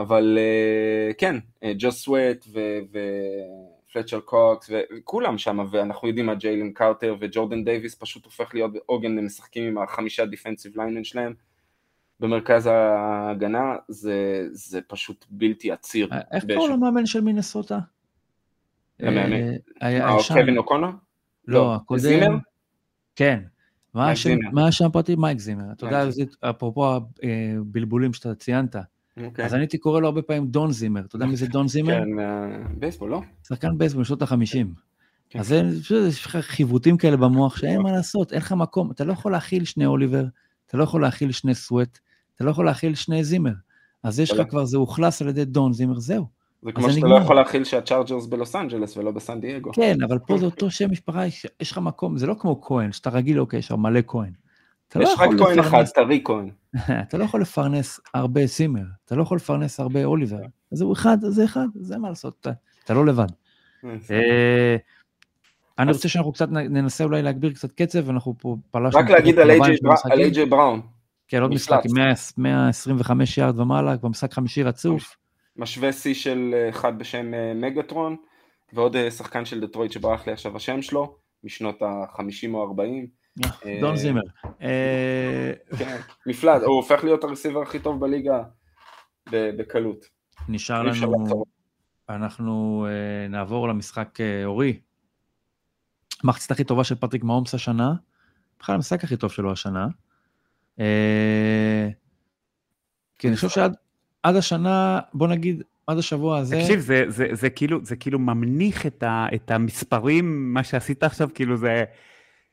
[0.00, 0.38] אבל
[1.18, 1.36] כן,
[1.78, 2.46] ג'וש סווט
[3.90, 9.18] ופלצ'ר קוקס וכולם שם, ואנחנו יודעים מה ג'יילן קרטר וג'ורדן דייוויס פשוט הופך להיות עוגן,
[9.18, 11.34] הם משחקים עם החמישה defensive linemen שלהם
[12.20, 16.08] במרכז ההגנה, זה, זה פשוט בלתי עציר.
[16.32, 17.78] איך קראו למאמן של מינסוטה?
[19.00, 19.52] למאמן.
[19.82, 20.16] אה, אה.
[20.28, 20.90] קווין אוקונר?
[21.48, 22.00] לא, הקודם.
[22.00, 22.36] זימר?
[23.16, 23.40] כן.
[23.94, 25.16] מה השם- הפרטי?
[25.16, 25.72] מייק זימר.
[25.72, 26.04] אתה יודע,
[26.50, 26.86] אפרופו
[27.60, 28.76] הבלבולים שאתה ציינת,
[29.24, 29.44] אוקיי.
[29.44, 31.00] אז אני הייתי קורא לו הרבה פעמים דון זימר.
[31.00, 31.98] אתה יודע מי זה דון זימר?
[32.04, 33.22] כן, מהבייסבול, לא?
[33.48, 34.74] שחקן בייסבול משנות החמישים.
[35.30, 35.38] כן.
[35.38, 35.54] אז
[36.08, 39.64] יש לך חיווטים כאלה במוח שאין מה לעשות, אין לך מקום, אתה לא יכול להכיל
[39.64, 40.24] שני אוליבר,
[40.66, 41.98] אתה לא יכול להכיל שני סוואט,
[42.36, 43.52] אתה לא יכול להכיל שני זימר.
[44.02, 44.44] אז יש לך לא.
[44.44, 46.26] כבר, זה אוכלס על ידי דון זימר, זהו.
[46.62, 47.18] זה כמו זה שאתה נגמר.
[47.18, 49.70] לא יכול להכיל שהצ'ארג'רס בלוס אנג'לס ולא בסן דייגו.
[49.72, 52.92] כן, אבל פה זה אותו שם משפחה, יש יש לך מקום, זה לא כמו כהן,
[52.92, 54.32] שאתה רגיל, אוקיי, יש לך מלא כהן.
[54.96, 56.50] לא יש רק יכול כהן אחד, טרי כהן.
[57.08, 60.40] אתה לא יכול לפרנס הרבה זימר, אתה לא יכול לפרנס הרבה אוליבר.
[60.72, 62.50] אז הוא אחד, זה אחד, זה מה לעשות, אתה-
[62.84, 63.26] אתה לא לבד.
[64.10, 64.76] אה,
[65.78, 69.00] אני אז- רוצה שאנחנו קצת ננסה אולי להגביר קצת קצב, ואנחנו פה פלשנו.
[69.00, 70.46] רק להגיד על של בראון- איי-ג'יי
[71.28, 71.50] כן, עוד.
[71.54, 75.16] משחק עם 100 125 יארד ומעלה, כבר משחק חמישי רצוף.
[75.58, 78.16] משווה שיא של אה, אחד בשם אה, מגטרון,
[78.72, 83.06] ועוד אה, שחקן של דטרויט שברח לי עכשיו השם שלו, משנות ה-50 או 40.
[83.44, 84.20] אה, דון זימר.
[85.78, 88.42] כן, מפלט, הוא הופך להיות הרסיבר הכי טוב בליגה
[89.30, 90.04] בקלות.
[90.48, 91.44] נשאר לנו.
[92.08, 92.86] אנחנו
[93.28, 94.80] נעבור למשחק אורי.
[96.24, 97.92] המחצית הכי טובה של פטריק מהומס השנה,
[98.60, 99.86] בכלל המשחק הכי טוב שלו השנה.
[103.18, 103.76] כי אני חושב שעד
[104.22, 108.86] עד השנה, בוא נגיד, עד השבוע הזה, תקשיב, זה, זה, זה, כאילו, זה כאילו ממניח
[108.86, 111.84] את, ה, את המספרים, מה שעשית עכשיו, כאילו זה...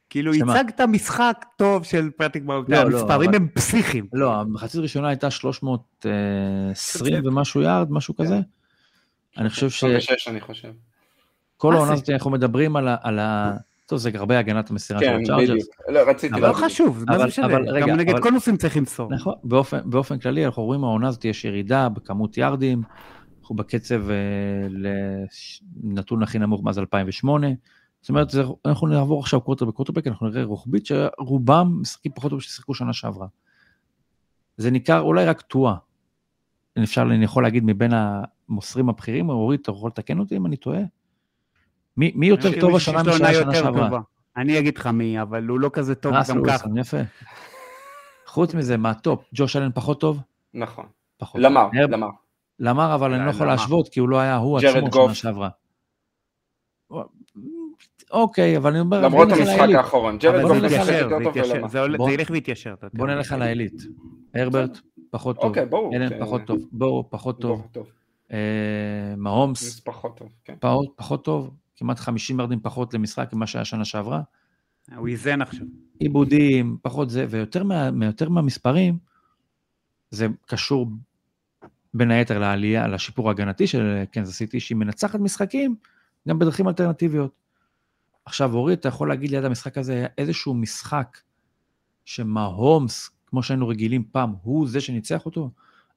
[0.09, 0.59] כאילו שמה?
[0.59, 4.07] הצגת משחק טוב של פרטיק באוטה, לא, לא, המספרים אבל- הם פסיכיים.
[4.13, 6.73] לא, המחצית הראשונה הייתה 320
[7.13, 7.29] בסדר.
[7.29, 8.39] ומשהו יארד, משהו כזה.
[9.37, 10.67] אני חושב שכל 26 אני חושב.
[11.63, 11.93] מה העונה זה?
[11.93, 12.95] הזאת אנחנו מדברים על ה...
[13.01, 15.49] על ה- טוב, זה הרבה הגנת המסירה של כן, הצ'ארג'רס.
[15.49, 15.69] בדיוק.
[15.89, 16.53] לא, רציתי אבל- לא.
[16.53, 17.45] חשוב, מה זה משנה?
[17.45, 19.09] אבל רגע, גם נגד אבל- כל נושאים צריך למסור.
[19.13, 22.81] נכון, באופן, באופן כללי אנחנו רואים העונה הזאת יש ירידה בכמות יארדים,
[23.41, 24.15] אנחנו בקצב אה,
[25.83, 27.47] לנתון הכי נמוך מאז 2008,
[28.01, 32.31] זאת אומרת זה, אנחנו נעבור עכשיו quarterback ב quarterback, אנחנו נראה רוחבית שרובם משחקים פחות
[32.31, 33.27] טוב ששיחקו שנה שעברה.
[34.57, 35.75] זה ניכר אולי רק טועה.
[36.83, 40.79] אפשר, אני יכול להגיד מבין המוסרים הבכירים, אורית, אתה יכול לתקן אותי אם אני טועה?
[41.97, 43.85] מי, מי יותר טוב השנה משנה שנה יותר שעברה?
[43.89, 43.99] טובה.
[44.37, 46.67] אני אגיד לך מי, אבל הוא לא כזה טוב גם ככה.
[46.75, 46.97] יפה.
[48.25, 49.23] חוץ מזה, מה טופ?
[49.33, 50.19] ג'וש אלן פחות טוב?
[50.53, 50.85] נכון.
[51.17, 51.41] פחות.
[51.41, 52.07] למר, הרב- למר.
[52.59, 53.47] למר, אבל אני לא יכול.
[53.47, 55.05] להשוות, כי הוא לא היה הוא עצמו גוף.
[55.05, 55.49] שנה שעברה.
[58.11, 59.69] אוקיי, אבל אני אומר, למרות המשחק.
[59.75, 60.17] האחרון.
[60.17, 61.67] ג'רד גוף להתיישר, יותר טוב ולמר.
[61.67, 61.79] זה
[62.13, 62.75] ילך ויתיישר.
[62.93, 63.73] בוא נלך על העילית.
[64.35, 64.79] הרברט,
[65.09, 65.45] פחות טוב.
[65.45, 65.95] אוקיי, ברור.
[65.95, 66.19] אלן, כן.
[66.19, 66.59] פחות טוב.
[66.71, 67.61] בואו, פחות טוב.
[67.61, 67.67] טוב.
[67.71, 67.87] טוב.
[68.31, 68.37] אה,
[69.17, 70.55] מהומס, פחות טוב, כן.
[70.95, 71.51] פחות טוב.
[71.75, 74.21] כמעט 50 ירדים פחות למשחק ממה שהיה שנה שעברה.
[74.95, 75.65] הוא איזן עכשיו.
[75.99, 78.97] עיבודים, פחות זה, ויותר מה, יותר מהמספרים,
[80.11, 80.87] זה קשור
[81.93, 85.75] בין היתר לעלייה, לשיפור ההגנתי של קנזס סיטי, שהיא מנצחת משחקים
[86.27, 87.31] גם בדרכים אלטרנטיביות.
[88.25, 91.17] עכשיו, אורי, אתה יכול להגיד ליד המשחק הזה, היה איזשהו משחק
[92.05, 95.51] שמהומס, כמו שהיינו רגילים פעם, הוא זה שניצח אותו?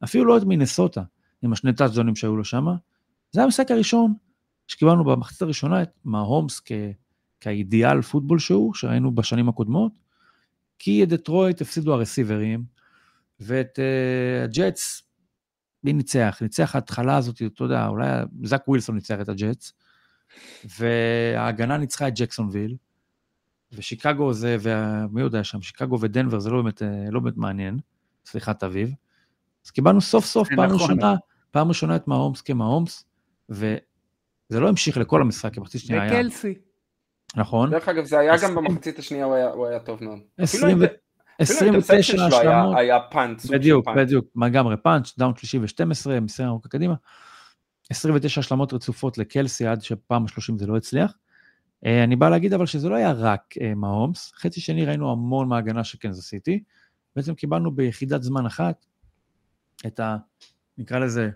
[0.05, 1.03] אפילו לא את מינסוטה,
[1.43, 2.67] עם השני טאצ'דונים שהיו לו שם.
[3.33, 4.15] זה המשחק הראשון
[4.69, 6.73] שקיבלנו במחצית הראשונה את מהומס כ...
[7.41, 9.93] כאידיאל פוטבול שהוא, שראינו בשנים הקודמות,
[10.79, 12.65] כי את דטרויט הפסידו הרסיברים,
[13.41, 15.03] ואת uh, הג'טס,
[15.85, 16.39] מי ניצח?
[16.41, 18.09] ניצח ההתחלה הזאת, אתה יודע, אולי
[18.43, 19.73] זאק ווילסון ניצח את הג'טס,
[20.79, 22.77] וההגנה ניצחה את ג'קסונוויל,
[23.73, 27.79] ושיקגו זה, ומי יודע שם, שיקגו ודנבר זה לא באמת, אה, לא באמת מעניין,
[28.27, 28.95] סליחה אביב.
[29.67, 30.81] אז קיבלנו סוף סוף פעם נכון.
[30.81, 31.15] ראשונה,
[31.51, 33.05] פעם ראשונה את מההומס כמהומס,
[34.51, 36.55] וזה לא המשיך לכל המשחק, כי מחצית שנייה היה, וקלסי.
[37.37, 37.71] נכון?
[37.71, 40.19] דרך אגב, זה היה גם במחצית השנייה, הוא היה- הוא היה טוב מאוד.
[40.19, 40.97] אפילו 20 ו- ה inter-
[41.43, 43.89] אפילו ה interception 29 שלו היה- השלמות, היה punt, בדיוק.
[43.97, 46.95] בדיוק, לגמרי punt, down שלישי ו-12, מסירה ארוכה קדימה.
[47.91, 51.13] 29 השלמות רצופות לקלסי עד שפעם ה-30 זה לא הצליח.
[51.87, 53.41] אה, אני בא להגיד אבל שזה לא היה רק
[53.77, 56.63] מהומס, חצי שני ראינו המון מההגנה של קנזס סיטי,
[57.17, 58.85] בעצם קיבלנו ביחידת זמן אחת
[59.87, 60.17] את ה...
[60.79, 61.31] נקרא לזה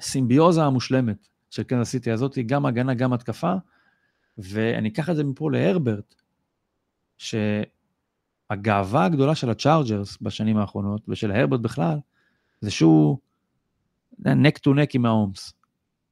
[0.00, 3.54] סימביוזה המושלמת של קנזס סיטי הזאת, גם הגנה, גם התקפה,
[4.38, 6.14] ואני אקח את זה מפה להרברט,
[7.18, 11.98] שהגאווה הגדולה של הצ'ארג'רס בשנים האחרונות, ושל הרברט בכלל,
[12.60, 13.18] זה שהוא
[14.18, 15.52] neck to neck עם מהומס.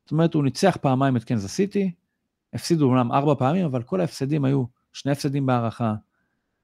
[0.05, 1.93] זאת אומרת, הוא ניצח פעמיים את קנזס סיטי,
[2.53, 5.95] הפסידו אומנם ארבע פעמים, אבל כל ההפסדים היו שני הפסדים בהארכה,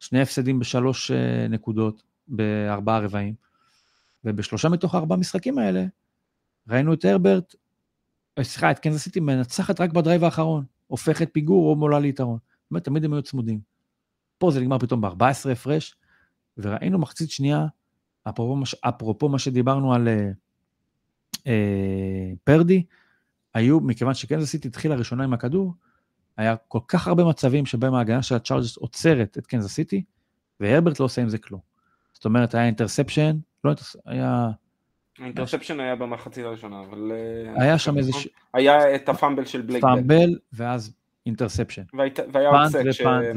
[0.01, 3.35] שני הפסדים בשלוש אה, נקודות, בארבעה רבעים,
[4.25, 5.85] ובשלושה מתוך ארבעה משחקים האלה,
[6.69, 7.55] ראינו את הרברט,
[8.45, 12.39] סליחה, את קנזס סיטי מנצחת רק ב drive האחרון, הופכת פיגור או מולה ליתרון.
[12.39, 13.61] זאת אומרת, תמיד הם היו צמודים.
[14.39, 15.97] פה זה נגמר פתאום ב-14 הפרש,
[16.57, 17.67] וראינו מחצית שנייה,
[18.29, 20.31] אפרופו, אפרופו מה שדיברנו על אה,
[21.47, 22.85] אה, פרדי,
[23.55, 25.75] היו, מכיוון שקנזס סיטי התחילה ראשונה עם הכדור,
[26.37, 30.05] היה כל כך הרבה מצבים שבהם ההגנה של הצ'ארג'רס עוצרת את קנזס סיטי,
[30.61, 31.61] והרברט לא עושה עם זה כלום.
[32.13, 33.75] זאת אומרת, היה interception, לא
[34.05, 34.51] היה...
[35.21, 37.13] ה interception היה במחצית הראשונה, אבל...
[37.57, 38.13] אה, היה שם איזה...
[38.55, 40.95] היה את ה fumble של בלייק fumble, ואז
[41.27, 41.83] interception.
[42.33, 42.83] והיה עוד sack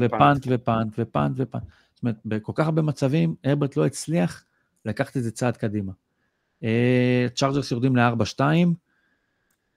[0.00, 1.62] ו punt ו punt ו punt ו punt.
[1.94, 4.44] זאת אומרת, בכל כך הרבה מצבים, הרברט לא הצליח
[4.84, 5.92] לקחת את זה צעד קדימה.
[6.64, 8.40] אה, צ'ארג'רס יורדים ל-4-2.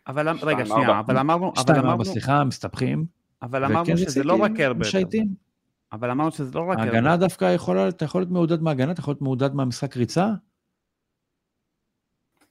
[0.07, 1.53] אבל רגע, שנייה, אבל אמרנו...
[1.57, 3.05] 2-4, סליחה, מסתבכים.
[3.41, 4.95] אבל אמרנו שזה לא רק הרברט.
[5.91, 6.77] אבל אמרנו שזה לא רק...
[6.77, 10.33] ההגנה דווקא יכולה, אתה יכול להיות מעודד מהגנה, אתה יכול להיות מעודד מהמשחק ריצה.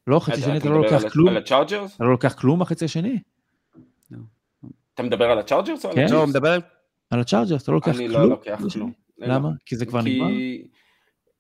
[0.07, 1.29] לא, חצי שני אתה לא לוקח כלום.
[1.29, 1.97] על הצ'ארג'רס?
[1.97, 3.19] אתה לא לוקח כלום החצי השני.
[4.95, 6.01] אתה מדבר על הצ'ארג'רס או על כן.
[6.01, 6.13] הצ'יפס?
[6.15, 6.59] לא, הוא מדבר
[7.11, 8.21] על הצ'ארג'רס, אתה לא לוקח אני כלום.
[8.23, 8.93] לא לוקח כלום.
[9.19, 9.49] למה?
[9.67, 10.29] כי זה כבר כי- נגמר?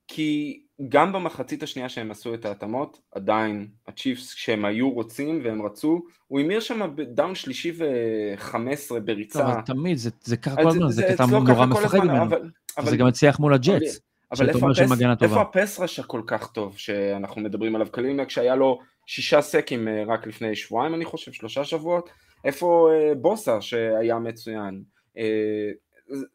[0.08, 6.02] כי גם במחצית השנייה שהם עשו את ההתאמות, עדיין הצ'יפס כשהם היו רוצים והם רצו,
[6.26, 8.56] הוא המיר שם בדאון שלישי ו-15
[8.94, 9.46] לא, בריצה.
[9.52, 12.22] אבל תמיד, זה- זה ככה אז כל הזמן, זה קטע אצלו נורא מפחד ממנו.
[12.22, 14.00] אבל- אבל- זה גם הצליח מול הג'אטס.
[14.32, 14.80] אבל איפה הפס-.
[15.24, 17.88] איפה הפסרש הכל כך טוב שאנחנו מדברים עליו?
[17.90, 22.10] קלינק שהיה לו שישה סקים אה, רק לפני שבועיים אני חושב, שלושה שבועות,
[22.44, 24.82] איפה אה, בוסה שהיה מצוין?
[25.18, 25.70] אה,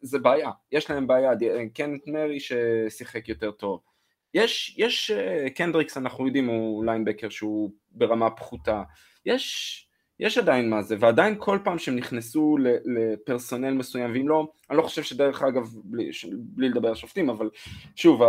[0.00, 1.32] זה- בעיה, יש להם בעיה,
[1.74, 3.80] קנט מרי ששיחק יותר טוב.
[4.34, 5.10] יש, יש
[5.54, 8.82] קנדריקס אנחנו יודעים הוא ליינבקר שהוא ברמה פחותה,
[9.26, 9.86] יש,
[10.20, 14.82] יש עדיין מה זה, ועדיין כל פעם שהם נכנסו לפרסונל מסוים, ואם לא, אני לא
[14.82, 17.50] חושב שדרך אגב, בלי, בלי לדבר על שופטים, אבל
[17.96, 18.22] שוב,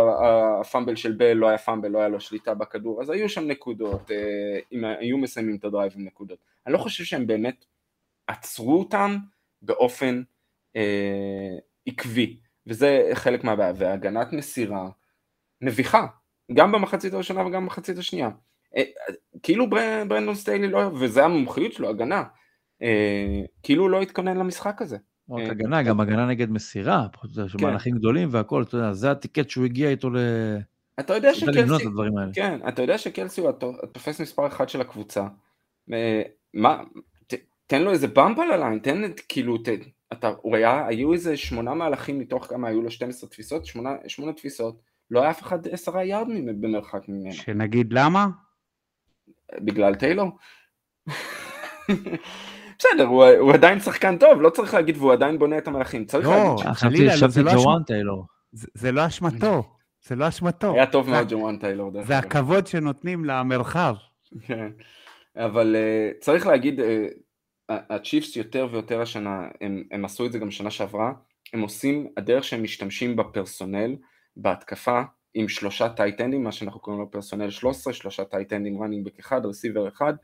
[0.60, 3.46] ה fumble של בל לא היה fumble, לא היה לו שליטה בכדור, אז היו שם
[3.46, 6.38] נקודות, אה, אם היו מסיימים את ה drive עם נקודות.
[6.66, 7.64] אני לא חושב שהם באמת
[8.26, 9.16] עצרו אותם
[9.62, 10.22] באופן
[10.76, 14.88] אה, עקבי, וזה חלק מהבעיה, והגנת מסירה
[15.60, 16.06] מביכה,
[16.54, 18.30] גם במחצית הראשונה וגם במחצית השנייה.
[18.76, 18.82] אה,
[19.42, 22.22] כאילו בר- ברנדון סטיילי לא, וזה המומחיות שלו, הגנה,
[22.82, 24.96] אה, כאילו הוא לא התכונן למשחק הזה.
[25.28, 27.64] לא רק אה, הגנה, גם הגנה נגד מסירה, פחות או יותר, של כן.
[27.64, 30.16] מהלכים גדולים והכל, אתה יודע, זה הטיקט שהוא הגיע איתו ל...
[31.00, 31.84] אתה יודע שקלסי.
[32.32, 33.50] כן, אתה יודע שקלסי הוא
[33.82, 35.26] התופס מספר אחד של הקבוצה.
[36.54, 36.82] מה,
[37.66, 39.68] תן לו איזה במפ על הליין, תן את, כאילו, ת,
[40.12, 44.32] אתה, הוא היה, היו איזה שמונה מהלכים מתוך כמה, היו לו 12 תפיסות, שמונה, שמונה
[44.32, 44.80] תפיסות,
[45.10, 46.26] לא היה אף אחד עשרה יארד
[46.60, 48.28] במרחק ממנו, שנגיד למה?
[49.60, 50.30] בגלל טיילור.
[52.78, 56.26] בסדר, הוא, הוא עדיין שחקן טוב, לא צריך להגיד, והוא עדיין בונה את המהלכים, צריך
[56.28, 57.84] לא, להגיד חשבתי חלילה, זה לא ג'וואן אשמה.
[57.86, 58.26] טיילור.
[58.52, 59.62] זה- זה לא אשמתו,
[60.06, 60.72] זה לא אשמתו.
[60.72, 62.18] שהיה טוב מאוד ג'וואן טיילור, דרך זה.
[62.18, 63.94] הכבוד שנותנים למרחב.
[64.46, 64.68] כן,
[65.36, 66.82] אבל uh, צריך להגיד, uh,
[67.68, 71.12] הצ'יפס יותר ויותר השנה, הם, הם עשו את זה גם שנה שעברה,
[71.52, 73.96] הם עושים, הדרך שהם משתמשים ב personnel,
[74.36, 75.02] בהתקפה,
[75.34, 78.82] עם שלושה tight end ים, מה שאנחנו קוראים לו personnel 13, שלושה tight end ים
[78.82, 80.14] running back אחד, receiver אחד,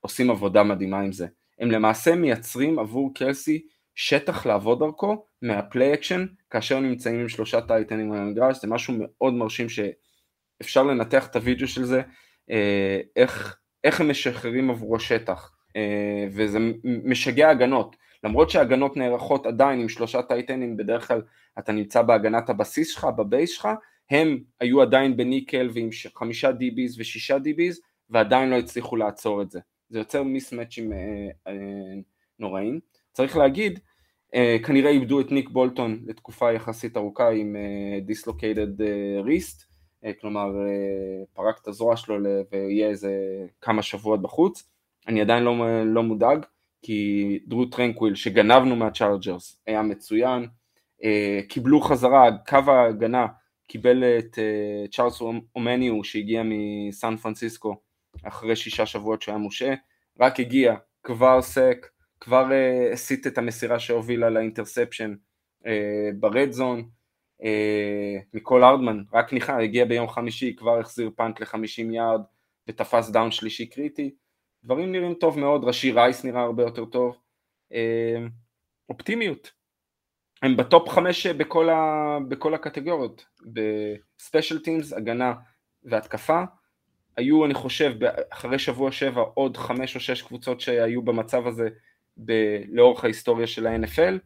[0.00, 1.26] עושים עבודה מדהימה עם זה.
[1.58, 7.60] הם למעשה מייצרים עבור קלסי שטח לעבוד דרכו מה play action, כאשר נמצאים עם שלושה
[7.60, 12.02] tight end ים על המגרש, זה משהו מאוד מרשים שאפשר לנתח את הוידאו של זה,
[12.50, 19.80] אה, איך, איך הם משחררים עבורו שטח, אה, וזה משגע הגנות, למרות שההגנות נערכות עדיין
[19.80, 21.22] עם שלושה tight end ים, בדרך כלל
[21.58, 23.68] אתה נמצא בהגנת הבסיס שלך, ב base שלך,
[24.10, 27.76] הם היו עדיין ב nickel ועם חמישה DBs ושישה DBs,
[28.10, 29.60] ועדיין לא הצליחו לעצור את זה.
[29.88, 30.98] זה יוצר mismatch ים אה,
[31.46, 31.52] אה,
[32.38, 32.80] נוראים.
[33.12, 33.78] צריך להגיד,
[34.34, 37.56] אה, כנראה איבדו את ניק בולטון לתקופה יחסית ארוכה עם
[38.04, 38.82] dislocated
[39.24, 39.70] wrist,
[40.20, 42.16] כלומר אה, פרק את הזרוע שלו
[42.52, 43.12] ויהיה איזה
[43.60, 44.70] כמה שבועות בחוץ.
[45.08, 46.46] אני עדיין לא, לא מודאג,
[46.82, 50.46] כי דרו טרנקוויל שגנבנו מהצ'ארג'רס היה מצוין,
[51.04, 53.26] אה, קיבלו חזרה, קו ההגנה
[53.70, 55.20] קיבל את אה, צ'ארלס
[55.56, 57.80] אומניו שהגיע מסן פרנסיסקו
[58.22, 59.74] אחרי שישה שבועות שהיה מושעה,
[60.20, 61.86] רק הגיע, כבר sack,
[62.20, 65.14] כבר uh, הסיט את המסירה שהובילה ל interception
[65.64, 65.66] uh,
[66.20, 66.88] ב red zone,
[68.34, 72.20] מיקול ארדמן, רק נחת, הגיע ביום חמישי, כבר החזיר punt ל-50 יארד
[72.68, 74.14] ותפס דאון שלישי קריטי,
[74.64, 77.16] דברים נראים טוב מאוד, ראשי רייס נראה הרבה יותר טוב,
[78.88, 79.52] אופטימיות,
[80.42, 85.34] הם ב top חמש בכל, ה, בכל הקטגוריות, ב special teams, הגנה
[85.84, 86.42] והתקפה,
[87.16, 87.92] היו אני חושב
[88.30, 91.68] אחרי שבוע שבע עוד חמש או שש קבוצות שהיו במצב הזה
[92.16, 94.18] ב- לאורך ההיסטוריה של ה-NFL,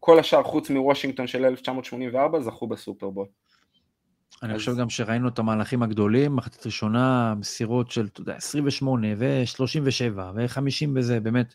[0.00, 3.26] כל השאר חוץ מוושינגטון של 1984 זכו בסופרבול.
[4.42, 4.58] אני אז...
[4.58, 10.88] חושב גם שראינו את המהלכים הגדולים, מחצית ראשונה, מסירות של, אתה יודע, 28 ו-37 ו-50
[10.94, 11.54] וזה, באמת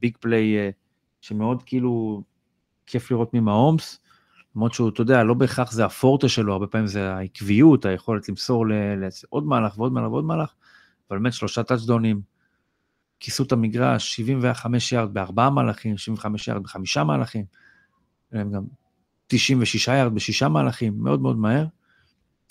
[0.00, 0.72] ביג uh, פליי uh,
[1.20, 2.22] שמאוד כאילו
[2.86, 4.00] כיף לראות ממהומס,
[4.56, 8.66] למרות שהוא, אתה יודע, לא בהכרח זה הפורטה שלו, הרבה פעמים זה העקביות, היכולת למסור
[8.68, 10.54] לעוד מהלך ועוד מהלך ועוד מהלך,
[11.10, 12.20] אבל באמת שלושה טאצ'דונים,
[13.20, 17.44] כיסו את המגרש, 75 יארד בארבעה מהלכים, 75 יארד בחמישה מהלכים,
[18.34, 18.64] גם
[19.26, 21.64] 96 יארד בשישה מהלכים, מאוד מאוד מהר.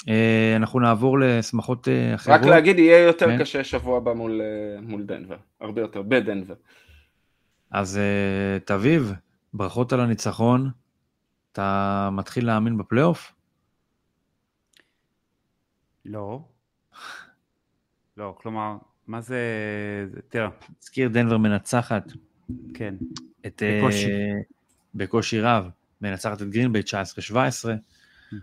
[0.07, 2.39] אה, אנחנו נעבור לשמחות אה, אחרות.
[2.39, 3.39] רק להגיד, יהיה יותר כן.
[3.39, 6.53] קשה שבוע הבא מול, אה, מול דנבר, הרבה יותר, בדנבר.
[7.71, 7.99] אז
[8.65, 9.13] תביב,
[9.53, 10.71] ברכות על הניצחון.
[11.51, 13.33] אתה מתחיל להאמין בפלייאוף?
[16.05, 16.45] לא.
[18.17, 19.39] לא, כלומר, מה זה...
[20.29, 20.49] תראה.
[20.81, 22.11] נזכיר דנבר מנצחת.
[22.73, 22.95] כן.
[23.45, 24.07] את, בקושי.
[24.07, 24.45] Uh,
[24.95, 25.69] בקושי רב.
[26.01, 26.83] מנצחת את גרינביי 19-17.
[27.33, 28.35] Mm-hmm.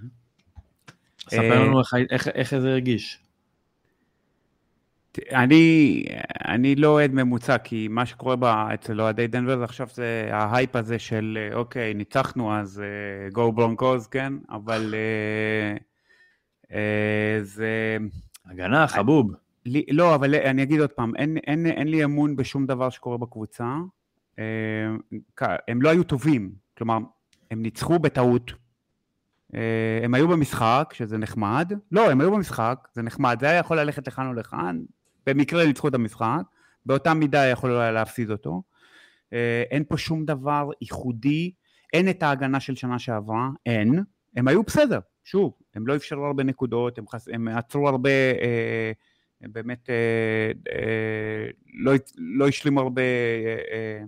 [1.21, 3.19] ספר לנו איך, איך, איך זה הרגיש.
[5.33, 6.05] אני,
[6.49, 10.99] אני לא אוהד ממוצע, כי מה שקורה בה, אצל אוהדי דנבר עכשיו זה ההייפ הזה
[10.99, 12.83] של אוקיי, ניצחנו אז
[13.33, 14.33] גו uh, ברונקוז, כן?
[14.51, 15.83] אבל uh,
[16.65, 16.73] uh,
[17.43, 17.97] זה...
[18.47, 19.33] הגנה, חבוב.
[19.67, 23.19] לי, לא, אבל אני אגיד עוד פעם, אין, אין, אין לי אמון בשום דבר שקורה
[23.19, 23.77] בקבוצה.
[24.37, 26.99] Uh, הם לא היו טובים, כלומר,
[27.51, 28.53] הם ניצחו בטעות.
[30.03, 31.73] הם היו במשחק, שזה נחמד.
[31.93, 33.37] לא, הם היו במשחק, זה נחמד.
[33.41, 34.81] זה היה יכול ללכת לכאן או לכאן,
[35.27, 36.43] במקרה ניצחו את המשחק,
[36.87, 38.63] באותה מידה יכול היה להפסיד אותו.
[39.33, 41.53] אה, אין פה שום דבר ייחודי,
[41.93, 44.03] אין את ההגנה של שנה שעברה, אין.
[44.37, 47.29] הם היו בסדר, שוב, הם לא אפשרו הרבה נקודות, הם, חס...
[47.29, 48.93] הם עצרו הרבה, אה,
[49.41, 53.03] באמת, אה, אה, לא, לא השלימו הרבה
[53.73, 54.03] אה,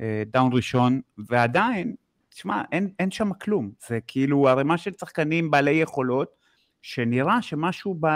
[0.00, 1.94] אה, דאון ראשון, ועדיין,
[2.28, 3.70] תשמע, אין, אין שם כלום.
[3.88, 6.28] זה כאילו ערימה של שחקנים בעלי יכולות,
[6.82, 8.06] שנראה שמשהו ב...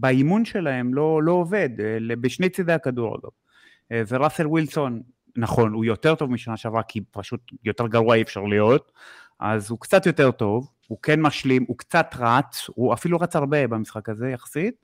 [0.00, 3.30] באימון שלהם לא, לא עובד, אה, בשני צידי הכדור אגב.
[3.92, 5.02] אה, וראסל ווילסון,
[5.36, 8.92] נכון, הוא יותר טוב משנה שעברה, כי פשוט יותר גרוע אי אפשר להיות,
[9.40, 13.66] אז הוא קצת יותר טוב, הוא כן משלים, הוא קצת רץ, הוא אפילו רץ הרבה
[13.66, 14.74] במשחק הזה יחסית,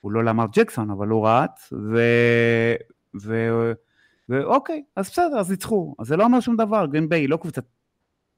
[0.00, 2.00] הוא לא למר ג'קסון, אבל הוא רץ, ו...
[3.22, 3.72] ו...
[4.28, 5.94] ואוקיי, אז בסדר, אז ניצחו.
[5.98, 7.64] אז זה לא אומר שום דבר, גרין ביי היא לא קבוצת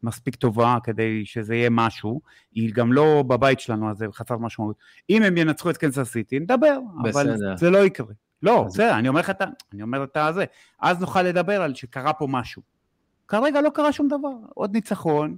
[0.02, 2.20] מספיק טובה כדי שזה יהיה משהו,
[2.52, 4.76] היא גם לא בבית שלנו, אז זה חסר משמעות.
[5.10, 7.34] אם הם ינצחו את קנסס סיטי, נדבר, בסדר.
[7.34, 8.12] אבל זה לא יקרה.
[8.42, 9.44] לא, בסדר, אני אומר לך את ה...
[9.72, 10.44] אני אומר את הזה.
[10.80, 12.62] אז נוכל לדבר על שקרה פה משהו.
[13.28, 14.32] כרגע לא קרה שום דבר.
[14.54, 15.36] עוד ניצחון,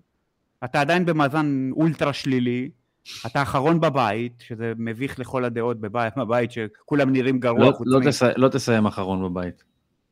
[0.64, 2.70] אתה עדיין במאזן אולטרה שלילי,
[3.26, 7.60] אתה אחרון בבית, שזה מביך לכל הדעות בבית, בבית שכולם נראים גרוע.
[7.60, 9.64] לא, לא, תסי, לא תסיים אחרון בבית.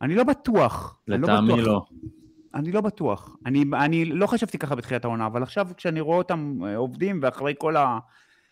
[0.03, 0.99] אני לא בטוח.
[1.09, 1.63] לטעמי לא.
[1.63, 1.83] לא.
[2.55, 3.37] אני לא בטוח.
[3.47, 7.55] אני, אני לא חשבתי ככה בתחילת העונה, אבל עכשיו כשאני רואה אותם אה, עובדים, ואחרי
[7.59, 7.99] כל ה...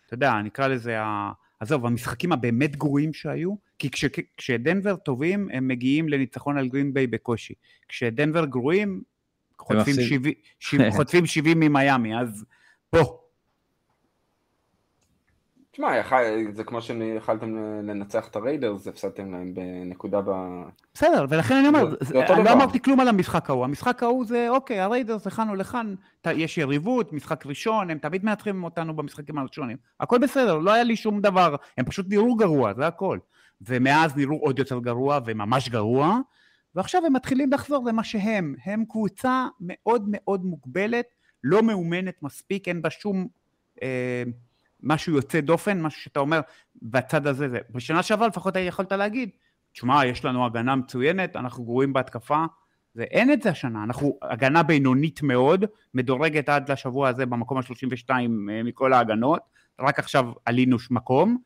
[0.05, 1.31] אתה יודע, נקרא לזה ה...
[1.59, 4.05] עזוב, המשחקים הבאמת גרועים שהיו, כי כש,
[4.37, 7.53] כשדנבר טובים, הם מגיעים לניצחון על גרינביי בקושי.
[7.87, 9.01] כשדנבר גרועים,
[9.59, 12.45] חוטפים 70, 70, חוטפים 70 ממיאמי, אז
[12.89, 13.19] פה,
[15.79, 16.01] תשמע,
[16.51, 20.31] זה כמו שיכלתם לנצח את הריידרס, הפסדתם להם בנקודה ב...
[20.93, 24.79] בסדר, ולכן אני אומר, אני לא אמרתי כלום על המשחק ההוא, המשחק ההוא זה אוקיי,
[24.79, 30.17] הריידרס לכאן או לכאן, יש יריבות, משחק ראשון, הם תמיד מנצחים אותנו במשחקים הראשונים, הכל
[30.17, 33.19] בסדר, לא היה לי שום דבר, הם פשוט נראו גרוע, זה הכל.
[33.61, 36.19] ומאז נראו עוד יותר גרוע וממש גרוע,
[36.75, 41.05] ועכשיו הם מתחילים לחזור למה שהם, הם קבוצה מאוד מאוד מוגבלת,
[41.43, 43.27] לא מאומנת מספיק, אין בה שום...
[43.83, 44.23] אה,
[44.83, 46.41] משהו יוצא דופן, משהו שאתה אומר,
[46.81, 47.59] בצד הזה זה.
[47.69, 49.29] בשנה שעברה לפחות יכולת להגיד,
[49.73, 52.45] תשמע, יש לנו הגנה מצוינת, אנחנו גרועים בהתקפה,
[52.93, 58.09] זה אין את זה השנה, אנחנו הגנה בינונית מאוד, מדורגת עד לשבוע הזה במקום ה-32
[58.09, 58.25] אה,
[58.63, 59.41] מכל ההגנות,
[59.79, 61.37] רק עכשיו עלינו מקום,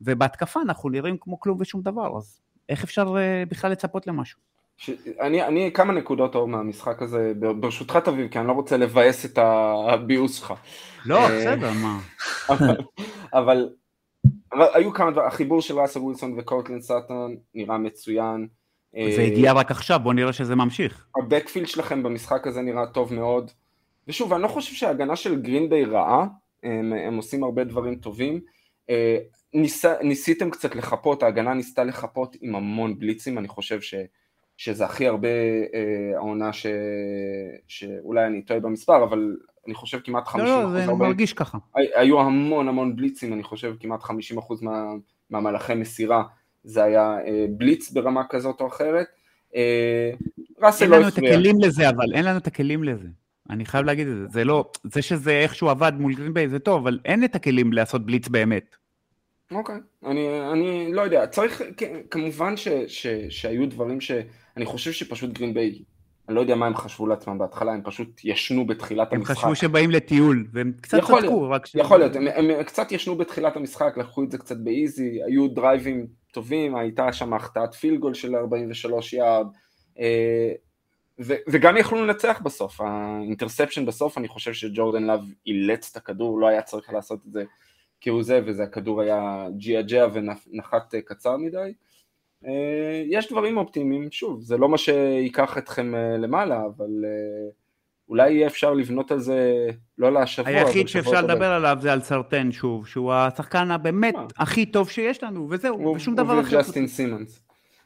[0.00, 4.49] ובהתקפה אנחנו נראים כמו כלום ושום דבר, אז איך אפשר אה, בכלל לצפות למשהו?
[4.80, 4.90] ש...
[5.20, 9.38] אני, אני כמה נקודות אור מהמשחק הזה, ברשותך תביב, כי אני לא רוצה לבאס את
[9.38, 10.54] הביוס שלך.
[11.06, 12.00] לא, אה, בסדר, מה.
[12.48, 12.76] אבל,
[13.32, 13.68] אבל,
[14.52, 18.46] אבל היו כמה דברים, החיבור של ראסל ווילסון וקורטלין סאטון נראה מצוין,
[19.16, 21.06] זה הגיע רק עכשיו, בוא נראה שזה ממשיך.
[21.16, 23.50] הבקפילד שלכם במשחק הזה נראה טוב מאוד.
[24.08, 26.26] ושוב, אני לא חושב שההגנה של גרינביי רעה,
[26.62, 28.40] הם, הם עושים הרבה דברים טובים.
[29.54, 33.94] ניס, ניסיתם קצת לחפות, ההגנה ניסתה לחפות עם המון בליצים, אני חושב ש,
[34.60, 35.28] שזה הכי הרבה
[35.74, 36.66] אה, העונה ש,
[37.68, 39.36] שאולי אני טועה במספר, אבל
[39.66, 41.58] אני חושב כמעט 50% לא, לא, זה 40, מרגיש ככה.
[41.74, 44.12] היו המון המון בליצים, אני חושב כמעט 50%
[44.62, 44.84] מה,
[45.30, 46.22] מהמהלכי מסירה
[46.64, 49.06] זה היה אה, בליץ ברמה כזאת או אחרת.
[49.56, 50.10] אה,
[50.62, 50.96] ראסל לא הפריע.
[50.96, 53.08] אין לנו את הכלים לזה, אבל אין לנו את הכלים לזה.
[53.50, 56.82] אני חייב להגיד את זה, זה לא, זה שזה איכשהו עבד מול גרינביי זה טוב,
[56.82, 58.76] אבל אין את הכלים לעשות בליץ באמת.
[59.50, 61.62] אוקיי, אני, אני לא יודע, צריך,
[62.10, 64.00] כמובן ש, ש, שהיו דברים
[64.60, 65.82] שאני חושב שפשוט גרינביי,
[66.28, 69.30] אני לא יודע מה הם חשבו לעצמם בהתחלה, הם פשוט ישנו בתחילת הם המשחק.
[69.30, 71.74] הם חשבו שבאים לטיול, והם קצת צדקו, רק ש...
[71.74, 76.06] יכול להיות, הם, הם קצת ישנו בתחילת המשחק, לקחו את זה קצת באיזי, היו דרייבים
[76.32, 79.46] טובים, הייתה שם החטאת פילגול של 43 יארד,
[79.98, 80.52] אה,
[81.20, 86.40] ו, וגם יכלו לנצח בסוף, ה interception בסוף, אני חושב שג'ורדן לאב אילץ את הכדור,
[86.40, 87.44] לא היה צריך לעשות את זה
[88.00, 91.72] כהוא זה, וזה הכדור היה ג'יאג'יה ונחת אה, קצר מדי.
[92.46, 96.88] אה, יש דברים אופטימיים, שוב, זה לא מה שייקח אתכם אה, למעלה, אבל
[98.08, 99.68] אולי יהיה אפשר לבנות על זה,
[99.98, 104.90] לא לשבוע, היחיד שאפשר לדבר עליו זה על סרטיין שוב, שהוא השחקן הבאמת הכי טוב
[104.90, 106.56] שיש לנו, וזהו, ושום דבר אחר.
[106.56, 107.42] הוא וג'סטין סימנס.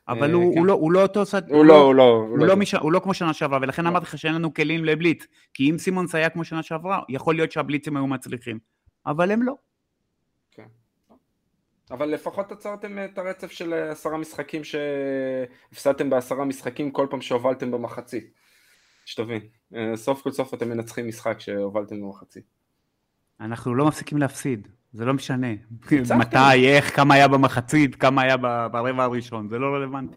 [0.08, 1.50] אבל הוא, לא, הוא לא אותו סד...
[1.50, 2.02] הוא לא, הוא לא.
[2.02, 2.54] הוא לא.
[2.80, 5.26] הוא לא כמו שנה שעברה, ולכן אמרתי לך שאין לנו כלים לבליץ.
[5.54, 8.58] כי אם סימונס היה כמו שנה שעברה, יכול להיות שהבליצים היו מצליחים.
[9.06, 9.54] אבל הם לא.
[11.90, 18.30] אבל לפחות עצרתם את הרצף של עשרה משחקים שהפסדתם בעשרה משחקים כל פעם שהובלתם במחצית.
[19.04, 19.40] שתבין,
[19.94, 22.44] סוף כל סוף אתם מנצחים משחק שהובלתם במחצית.
[23.40, 25.52] אנחנו לא מפסיקים להפסיד, זה לא משנה.
[26.18, 28.36] מתי, איך, כמה היה במחצית, כמה היה
[28.68, 30.16] ברבע הראשון, זה לא רלוונטי.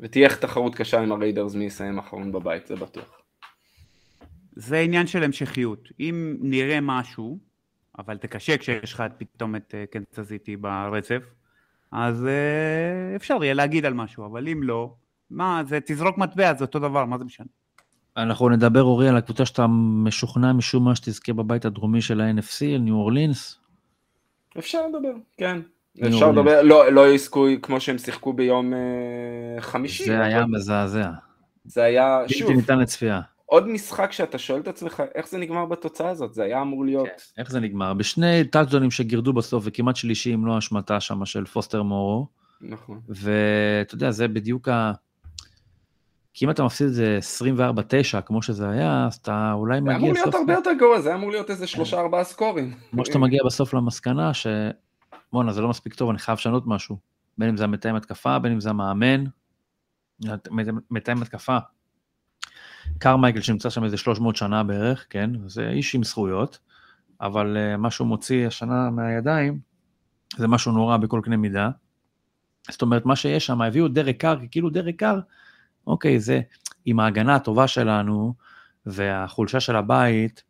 [0.00, 3.20] ותהיה תחרות קשה עם הריידרס מי יסיים אחרון בבית, זה בטוח.
[4.56, 5.88] זה עניין של המשכיות.
[6.00, 7.38] אם נראה משהו,
[8.00, 9.74] אבל זה קשה כשיש לך פתאום את
[10.18, 11.22] אה, זיטי ברצף,
[11.92, 14.94] אז אה, אפשר יהיה להגיד על משהו, אבל אם לא,
[15.30, 17.46] מה, זה תזרוק מטבע, זה אותו דבר, מה זה משנה?
[18.16, 19.66] אנחנו נדבר, אורי, על הקבוצה שאתה
[20.04, 23.58] משוכנע משום מה שתזכה בבית הדרומי של ה-NFC, ניו אורלינס.
[24.58, 25.60] אפשר לדבר, כן.
[26.06, 30.04] אפשר לדבר, לא, לא יזכו כמו שהם שיחקו ביום uh, חמישי.
[30.04, 31.10] זה היה מזעזע.
[31.64, 32.48] זה היה, שוב.
[32.48, 33.20] בלתי ניתן לצפייה.
[33.50, 36.34] עוד משחק שאתה שואל את עצמך, איך זה נגמר בתוצאה הזאת?
[36.34, 37.06] זה היה אמור להיות...
[37.06, 37.94] כן, איך זה נגמר?
[37.94, 42.26] בשני טאצ'דונים שגירדו בסוף, וכמעט שלישי, אם לא השמטה שם של פוסטר מורו.
[42.60, 43.00] נכון.
[43.08, 44.92] ואתה יודע, זה בדיוק ה...
[46.34, 47.18] כי אם אתה מפסיד את זה
[48.18, 50.00] 24-9, כמו שזה היה, אז אתה אולי מגיע סוף...
[50.00, 52.74] זה אמור להיות הרבה יותר גרוע, זה אמור להיות איזה שלושה ארבעה סקורים.
[52.90, 54.46] כמו שאתה מגיע בסוף למסקנה ש...
[55.32, 56.96] בואנה, זה לא מספיק טוב, אני חייב לשנות משהו.
[57.38, 59.24] בין אם זה המתאם התקפה, בין אם זה המאמן.
[60.90, 61.58] מתאם התקפה,
[62.98, 66.58] קרמייקל שנמצא שם איזה 300 שנה בערך, כן, זה איש עם זכויות,
[67.20, 69.58] אבל uh, מה שהוא מוציא השנה מהידיים,
[70.36, 71.70] זה משהו נורא בכל קנה מידה.
[72.70, 75.20] זאת אומרת, מה שיש שם, הביאו דרק קר, כאילו דרק קר,
[75.86, 76.40] אוקיי, זה
[76.84, 78.34] עם ההגנה הטובה שלנו
[78.86, 80.42] והחולשה של הבית,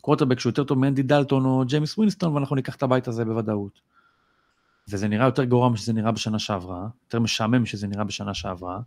[0.00, 3.80] קווטרבק שהוא יותר טוב מאנדי דלטון או ג'יימס ווינסטון, ואנחנו ניקח את הבית הזה בוודאות.
[4.88, 8.80] וזה נראה יותר גרוע משזה נראה בשנה שעברה, יותר משעמם משזה נראה בשנה שעברה,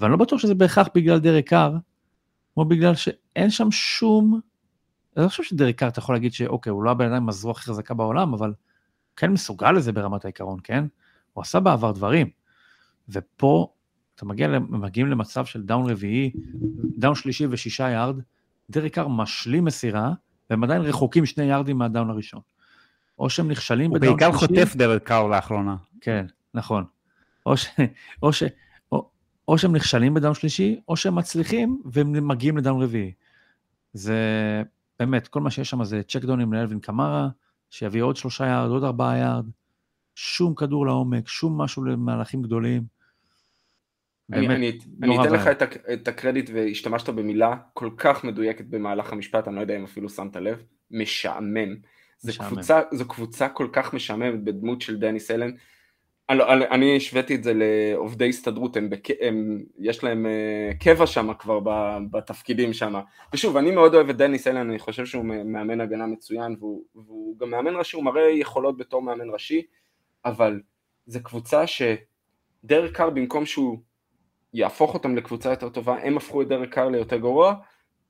[0.00, 1.76] ואני לא בטוח שזה בהכרח בגלל דרק קר,
[2.54, 4.40] כמו בגלל שאין שם שום...
[5.16, 7.52] אני לא חושב שדרק קר אתה יכול להגיד שאוקיי, הוא לא הבן אדם עם הזרוע
[7.52, 8.52] הכי חזקה בעולם, אבל
[9.16, 10.84] כן מסוגל לזה ברמת העיקרון, כן?
[11.32, 12.30] הוא עשה בעבר דברים.
[13.08, 13.74] ופה
[14.14, 16.30] אתה מגיע, מגיעים למצב של דאון רביעי,
[16.98, 18.16] דאון שלישי ושישה יארד,
[18.92, 20.12] קאר משלים מסירה,
[20.50, 22.40] והם עדיין רחוקים שני יארדים מהדאון הראשון.
[23.18, 24.24] או שהם נכשלים בדאון שלישי.
[24.24, 25.76] הוא בעיקר חוטף דרק קאר לאחרונה.
[26.00, 26.84] כן, נכון.
[27.46, 27.66] או, ש,
[28.22, 28.42] או, ש,
[29.48, 33.12] או שהם נכשלים בדאון שלישי, או שהם מצליחים והם מגיעים לדאון רביעי.
[33.92, 34.18] זה
[34.98, 37.28] באמת, כל מה שיש שם זה צ'ק דאונים לאלווין קמרה,
[37.70, 39.46] שיביא עוד שלושה יארד, עוד ארבעה יארד,
[40.14, 42.82] שום כדור לעומק, שום משהו למהלכים גדולים.
[44.28, 49.12] באמת, אני, אני, אני אתן לך את, את הקרדיט והשתמשת במילה כל כך מדויקת במהלך
[49.12, 51.76] המשפט, אני לא יודע אם אפילו שמת לב, משעמם.
[52.18, 55.50] זו קבוצה, זו קבוצה כל כך משעממת בדמות של דניס אלן,
[56.30, 58.88] לא, אני השוויתי את זה לעובדי הסתדרות, הם.
[59.20, 61.60] הם, יש להם uh, קבע שם כבר
[62.10, 62.94] בתפקידים שם.
[63.32, 67.38] ושוב, אני מאוד אוהב את דניס אלן, אני חושב שהוא מאמן הגנה מצוין, והוא, והוא
[67.38, 69.62] גם מאמן ראשי, הוא מראה יכולות בתור מאמן ראשי,
[70.24, 70.60] אבל
[71.06, 73.78] זו קבוצה שדרק קאר, במקום שהוא
[74.54, 77.54] יהפוך אותם לקבוצה יותר טובה, הם הפכו את דרק קאר ליותר גרוע,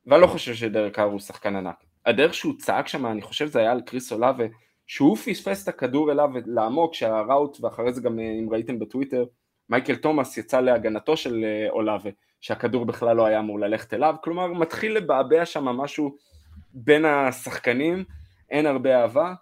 [0.07, 1.85] ואני לא חושב שדרק קאר הוא שחקן ענק.
[2.07, 4.45] הדרך שהוא צעק שם, אני חושב זה היה על קריס אולאבה,
[4.87, 9.25] שהוא פספס את הכדור אליו לעמוק, שהראוט, ואחרי זה גם אם ראיתם בטוויטר,
[9.69, 12.11] מייקל תומאס יצא להגנתו של אולאבה,
[12.41, 16.17] שהכדור בכלל לא היה אמור ללכת אליו, כלומר מתחיל לבעבע שם משהו
[16.75, 18.05] בין השחקנים,
[18.51, 19.35] אין הרבה אהבה,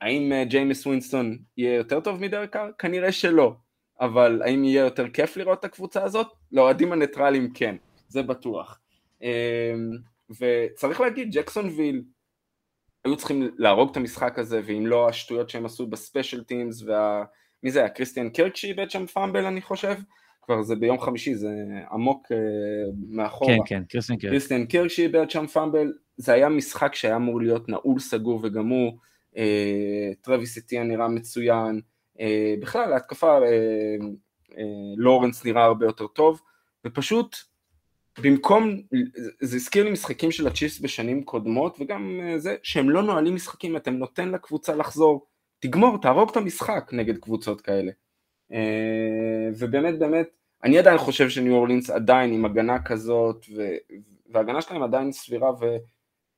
[0.00, 2.56] האם ג'יימס ווינסטון יהיה יותר טוב מדרק?
[2.78, 3.54] כנראה שלא,
[4.00, 6.26] אבל האם יהיה יותר כיף לראות את הקבוצה הזאת?
[6.52, 7.76] לאוהדים הניטרלים כן,
[8.08, 8.80] זה בטוח.
[9.22, 9.28] אמ,
[10.40, 12.02] וצריך להגיד, ג'קסונוויל
[13.04, 17.24] היו צריכים להרוג את המשחק הזה, ואם לא השטויות שהם עשו ב special teams, וה...
[17.62, 17.88] מי זה היה?
[17.88, 19.94] קריסטיאן קרק שאיבד שם fumble אני חושב?
[20.42, 21.48] כבר זה ביום חמישי, זה
[21.92, 22.34] עמוק uh,
[23.08, 23.54] מאחורה.
[23.54, 24.30] כן, כן, קריסטיאן קרק.
[24.30, 28.98] קריסטיאן קרק שאיבד שם fumble, זה היה משחק שהיה אמור להיות נעול, סגור וגמור,
[29.34, 29.38] uh,
[30.20, 31.80] טרוויס אטיאן נראה מצוין,
[32.16, 32.20] uh,
[32.60, 34.02] בכלל ההתקפה, uh,
[34.50, 34.54] uh,
[34.96, 36.40] לורנס נראה הרבה יותר טוב,
[36.86, 37.36] ופשוט
[38.18, 38.80] במקום,
[39.40, 43.76] זה הזכיר לי משחקים של הצ'יפס בשנים קודמות וגם אה, זה שהם לא נועלים משחקים,
[43.76, 45.26] אתה נותן לקבוצה לחזור,
[45.58, 47.92] תגמור, תהרוג את המשחק נגד קבוצות כאלה.
[48.52, 50.28] אה, ובאמת באמת,
[50.64, 53.46] אני עדיין חושב שניו אורלינס עדיין עם הגנה כזאת,
[54.30, 55.50] וההגנה שלהם עדיין סבירה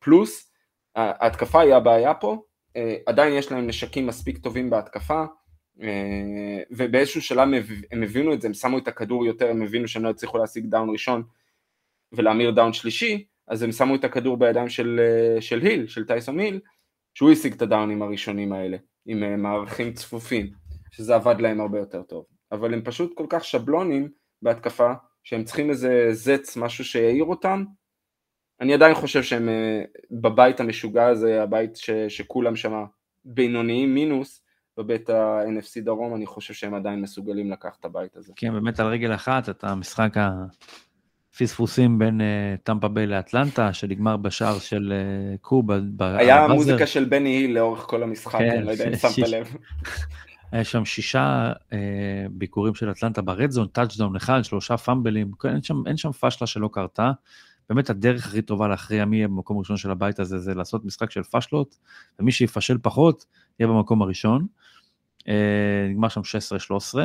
[0.00, 0.50] ופלוס,
[0.94, 2.42] ההתקפה היא הבעיה פה,
[2.76, 5.24] אה, עדיין יש להם נשקים מספיק טובים בהתקפה,
[6.70, 7.48] ובאיזשהו שלב
[7.90, 10.66] הם הבינו את זה, הם שמו את הכדור יותר, הם הבינו שהם לא הצליחו להשיג
[10.66, 11.22] דאון ראשון,
[12.16, 16.38] ולהמיר דאון שלישי, אז הם שמו את הכדור בידיים של, אה, של היל, של טייסון
[16.38, 16.60] היל,
[17.14, 20.50] שהוא השיג את הדאונים הראשונים האלה, עם אה, מערכים צפופים,
[20.90, 22.24] שזה עבד להם הרבה יותר טוב.
[22.52, 24.08] אבל הם פשוט כל כך שבלונים
[24.42, 24.92] בהתקפה,
[25.24, 27.64] שהם צריכים איזה זץ, משהו שיעיר אותם.
[28.60, 32.84] אני עדיין חושב שהם אה, בבית המשוגע הזה, הבית ש, שכולם שם
[33.24, 34.44] בינוניים מינוס,
[34.76, 38.32] בבית ה-NFC דרום, אני חושב שהם עדיין מסוגלים לקחת את הבית הזה.
[38.36, 40.14] כן, באמת על רגל אחת, את המשחק
[41.38, 42.20] פספוסים בין
[42.62, 45.72] טמפה ביי לאטלנטה, שנגמר בשער של אה, קו.
[46.00, 49.54] היה מוזיקה של בני היל לאורך כל המשחק, כן, אני לא יודע אם שמת לב.
[50.52, 51.74] היה שם שישה אה,
[52.30, 55.30] ביקורים של אטלנטה ב red zone, טאצ'דאון אחד, שלושה פאמבלים,
[55.86, 57.12] אין שם, פשלה שלא קרתה.
[57.68, 61.10] באמת הדרך הכי טובה להכריע מי יהיה במקום הראשון של הבית הזה, זה לעשות משחק
[61.10, 61.78] של פשלות,
[62.20, 63.24] ומי שיפשל פחות,
[63.58, 64.46] יהיה במקום הראשון.
[65.90, 66.98] נגמר שם 16-13.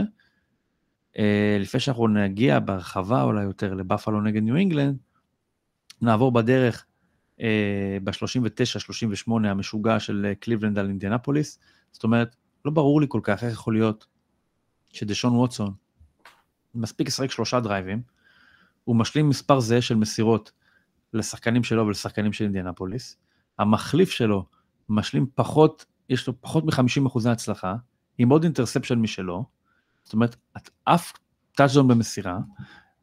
[1.17, 4.97] אה, לפני שאנחנו נגיע בהרחבה אולי יותר לבאפלו נגד ניו אינגלנד,
[6.01, 6.85] נעבור בדרך
[7.41, 11.59] אה, ב-39-38 המשוגע של אה, קליבלנד על אינדיאנפוליס.
[11.91, 12.35] זאת אומרת,
[12.65, 14.05] לא ברור לי כל כך איך יכול להיות
[14.93, 15.73] שדשון ווטסון
[16.75, 18.01] מספיק לשחק שלושה דרייבים,
[18.83, 20.51] הוא משלים מספר זהה של מסירות
[21.13, 23.17] לשחקנים שלו ולשחקנים של אינדיאנפוליס,
[23.59, 24.45] המחליף שלו
[24.89, 27.75] משלים פחות, יש לו פחות מ-50% הצלחה,
[28.17, 29.45] עם עוד אינטרספשן משלו,
[30.09, 31.13] זאת אומרת, את אף
[31.55, 32.37] טאצ'דון במסירה,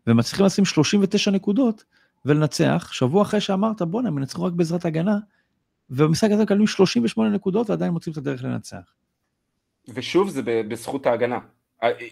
[0.07, 1.85] ומצליחים לשים 39 נקודות
[2.25, 5.19] ולנצח, שבוע אחרי שאמרת, בואנה, הם ינצחו רק בעזרת הגנה,
[5.91, 8.95] ובמשחק הזה מקבלים 38 נקודות ועדיין מוצאים את הדרך לנצח.
[9.89, 11.39] ושוב, זה בזכות ההגנה.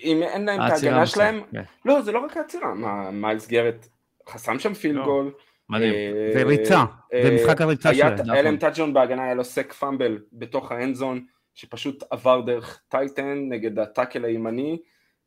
[0.03, 1.62] אם אין להם את ההגנה שלהם, כן.
[1.84, 3.86] לא, זה לא רק העצירה, מה, מיילס גרט
[4.28, 5.32] חסם שם field גול.
[5.68, 5.95] מדהים.
[5.95, 8.30] אה, זה ריצה, זה אה, משחק הריצה שלהם.
[8.30, 11.24] היה להם טאצ'ון בהגנה, היה לו סק פאמבל בתוך האנדזון,
[11.55, 14.79] שפשוט עבר דרך tight end נגד הטאקל הימני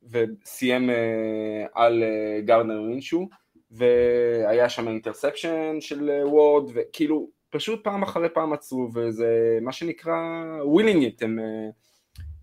[0.04, 3.30] וסיים אה, על אה, גרדנר מינשו
[3.72, 10.16] והיה שם אינטרספשן של אה, וורד וכאילו פשוט פעם אחרי פעם עצרו וזה מה שנקרא
[10.64, 11.40] willing it הם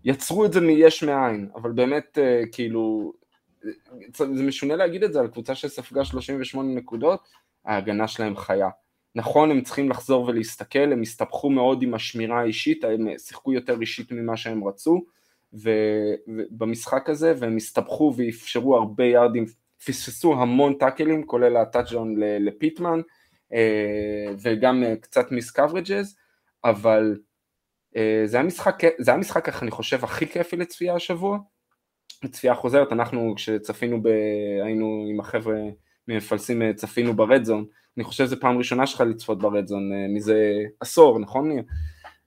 [0.03, 2.17] יצרו את זה מיש מאין אבל באמת
[2.51, 3.13] כאילו
[4.13, 7.27] זה משונה להגיד את זה על קבוצה שספגה 38 נקודות
[7.65, 8.69] ההגנה שלהם חיה
[9.15, 14.11] נכון, הם צריכים לחזור ולהסתכל, הם הסתבכו מאוד עם השמירה האישית, הם שיחקו יותר אישית
[14.11, 15.05] ממה שהם רצו
[15.53, 19.45] ובמשחק הזה, והם הסתבכו ואפשרו הרבה יארדים,
[19.85, 23.01] פספסו המון טאקלים, כולל הטאצ'דאון לפיטמן,
[23.53, 26.15] אה, וגם אה, קצת miscoverages,
[26.63, 27.17] אבל
[27.95, 31.37] אה, זה היה משחק, זה היה משחק, אני חושב, הכי כיפי לצפייה השבוע,
[32.23, 34.07] לצפייה חוזרת, אנחנו כשצפינו, ב,
[34.63, 35.57] היינו עם החבר'ה
[36.07, 37.65] ממפלסים, צפינו ברדזון,
[37.97, 41.63] אני חושב שזו פעם ראשונה שלך לצפות ברדזון אה, מזה עשור, נכון ניר?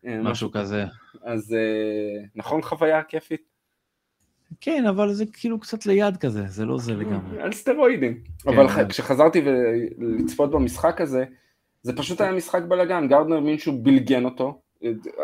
[0.07, 0.85] אה, משהו כזה.
[1.23, 3.43] אז אה, נכון חוויה כיפית?
[4.61, 7.43] כן, אבל זה כאילו קצת ליד כזה, זה לא זה לגמרי.
[7.43, 8.21] על סטרואידים.
[8.43, 8.89] כן, אבל כן.
[8.89, 9.43] כשחזרתי
[9.99, 11.25] לצפות במשחק הזה,
[11.83, 14.61] זה פשוט היה משחק בלאגן, גרדנר מישהו בלגן אותו.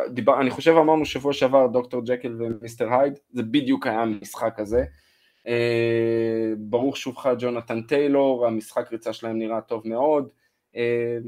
[0.08, 4.84] דיבר, אני חושב אמרנו שבוע שעבר דוקטור ג'קל ומיסטר הייד, זה בדיוק היה המשחק הזה.
[5.46, 10.28] אה, ברוך שובך ג'ונתן טיילור, המשחק ריצה שלהם נראה טוב מאוד,
[10.76, 11.18] אה,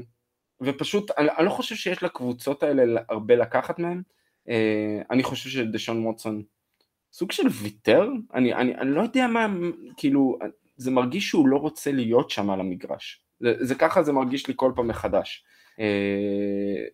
[0.61, 4.01] ופשוט, אני, אני לא חושב שיש לקבוצות האלה הרבה לקחת מהם,
[4.49, 6.43] אה, אני חושב שדשון ווטסון
[7.13, 9.47] סוג של ויתר, אני, אני, אני לא יודע מה,
[9.97, 10.39] כאילו,
[10.77, 14.53] זה מרגיש שהוא לא רוצה להיות שם על המגרש, זה, זה ככה זה מרגיש לי
[14.57, 15.45] כל פעם מחדש,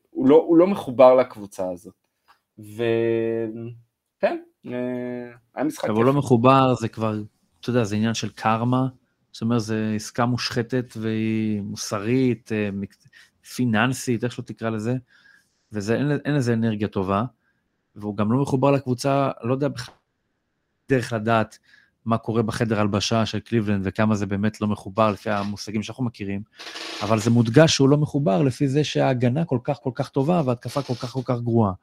[0.09, 2.07] הוא לא, הוא לא מחובר לקבוצה הזאת,
[2.59, 5.89] וכן, היה משחק.
[5.89, 7.21] אבל הוא לא מחובר, זה כבר
[7.63, 8.87] אתה יודע, זה עניין של קרמה,
[9.31, 12.69] זאת אומרת, זו עסקה מושחתת והיא מוסרית, אה,
[13.55, 14.95] פיננסית, איך שלא תקרא לזה,
[15.71, 17.23] ואין לזה אנרגיה טובה,
[17.95, 19.95] והוא גם לא מחובר לקבוצה, לא יודע בכלל
[20.89, 21.57] דרך לדעת
[22.05, 26.41] מה קורה בחדר הלבשה של קליבלנד וכמה זה באמת לא מחובר לפי המושגים שאנחנו מכירים,
[27.03, 30.81] אבל זה מודגש שהוא לא מחובר לפי זה שההגנה כל כך כל כך טובה וההתקפה
[30.81, 31.73] כל כך כל כך גרועה.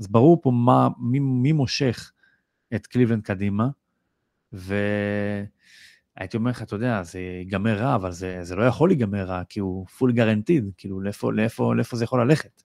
[0.00, 2.12] אז ברור פה מה, מי, מי מושך
[2.74, 3.68] את קליבלנד קדימה,
[4.52, 9.42] והייתי אומר לך, אתה יודע, זה ייגמר רע, אבל זה, זה לא יכול להיגמר רע,
[9.48, 12.62] כי הוא full guaranteed, כאילו לאיפה, לאיפה, לאיפה זה יכול ללכת.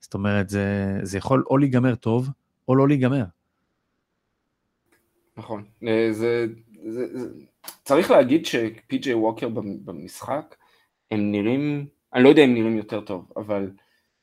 [0.00, 2.28] זאת אומרת, זה, זה יכול או להיגמר טוב,
[2.68, 3.24] או לא להיגמר.
[5.36, 5.64] נכון.
[5.86, 6.46] אה, זה,
[6.88, 7.28] זה, זה,
[7.84, 9.48] צריך להגיד שפי.ג'יי ווקר
[9.84, 10.54] במשחק,
[11.10, 13.70] הם נראים, אני לא יודע אם נראים יותר טוב, אבל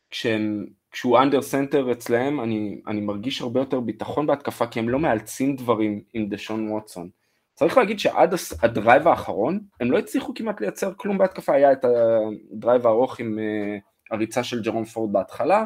[0.09, 5.00] כשהם, כשהוא under center אצלהם, אני, אני מרגיש הרבה יותר ביטחון בהתקפה, כי הם לא
[5.00, 7.10] מאלצים דברים עם דשון ווטסון.
[7.54, 12.88] צריך להגיד שעד הדרייב האחרון, הם לא הצליחו כמעט לייצר כלום בהתקפה, היה את הדרייב
[12.88, 15.64] הארוך עם אה, הריצה של ג'רום פורד בהתחלה,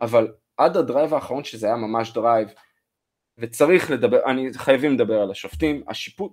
[0.00, 2.48] אבל עד הדרייב האחרון שזה היה ממש דרייב,
[3.38, 6.32] וצריך לדבר, אני חייבים לדבר על השופטים, השיפוט,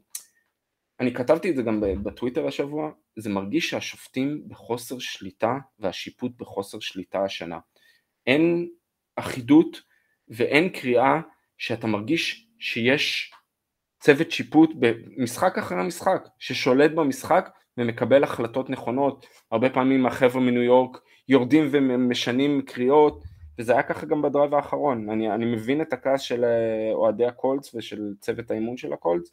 [0.99, 7.23] אני כתבתי את זה גם בטוויטר השבוע, זה מרגיש שהשופטים בחוסר שליטה והשיפוט בחוסר שליטה
[7.23, 7.59] השנה.
[8.27, 8.69] אין
[9.15, 9.81] אחידות
[10.27, 11.19] ואין קריאה
[11.57, 13.31] שאתה מרגיש שיש
[13.99, 19.25] צוות שיפוט במשחק אחרי משחק, ששולט במשחק ומקבל החלטות נכונות.
[19.51, 20.97] הרבה פעמים החבר'ה מניו יורק
[21.29, 23.23] יורדים ומשנים קריאות,
[23.59, 25.09] וזה היה ככה גם בדרייב האחרון.
[25.09, 29.31] אני, אני מבין את הכעס של אה, אוהדי הקולטס ושל צוות האימון של הקולטס,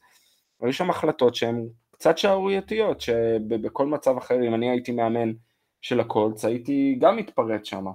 [0.61, 5.33] היו שם החלטות שהן קצת שערורייתיות, שבכל מצב אחר, אם אני הייתי מאמן
[5.81, 7.87] של הקולטס, הייתי גם מתפרץ שם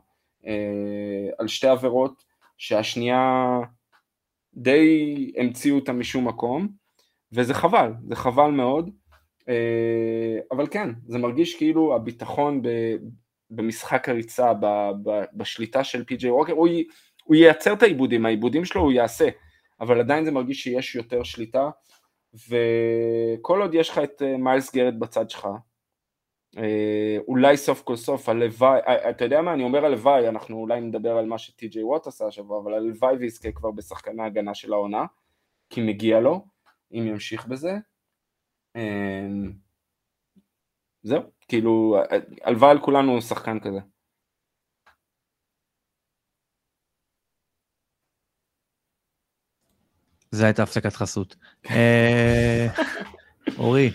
[1.37, 2.23] על שתי עבירות
[2.57, 3.59] שהשנייה
[4.53, 6.67] די המציאו אותה משום מקום,
[7.31, 8.89] וזה חבל, זה חבל מאוד,
[9.49, 12.61] אה, אבל כן, זה מרגיש כאילו הביטחון
[13.49, 14.51] במשחק הריצה,
[15.33, 16.67] בשליטה של פי.ג'יי ווקר, הוא,
[17.23, 19.29] הוא ייצר את העיבודים, העיבודים שלו הוא יעשה,
[19.81, 21.69] אבל עדיין זה מרגיש שיש יותר שליטה,
[22.33, 25.51] וכל עוד יש לך את אה, מיילס גרד בצד שלך, אה,
[27.27, 31.17] אולי סוף כל סוף, הלוואי, אה, אתה יודע מה, אני אומר הלוואי, אנחנו אולי נדבר
[31.17, 35.05] על מה שטי.ג'יי ווט עשה השבוע, אבל הלוואי ויזכה כבר בשחקן ההגנה של העונה,
[35.69, 36.45] כי מגיע לו,
[36.91, 37.71] אם ימשיך בזה.
[41.03, 41.97] זהו, כאילו,
[42.41, 43.79] הלוואי על כולנו שחקן כזה.
[50.31, 51.35] זה הייתה הפסקת חסות.
[51.69, 52.67] אה,
[53.57, 53.91] אורי,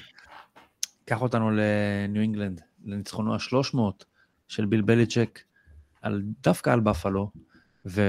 [1.08, 3.78] קח אותנו לניו אינגלנד, לניצחונו ה-300
[4.48, 5.40] של ביל בליצ'ק,
[6.02, 7.30] על, דווקא על בפלו.
[7.86, 8.02] ו...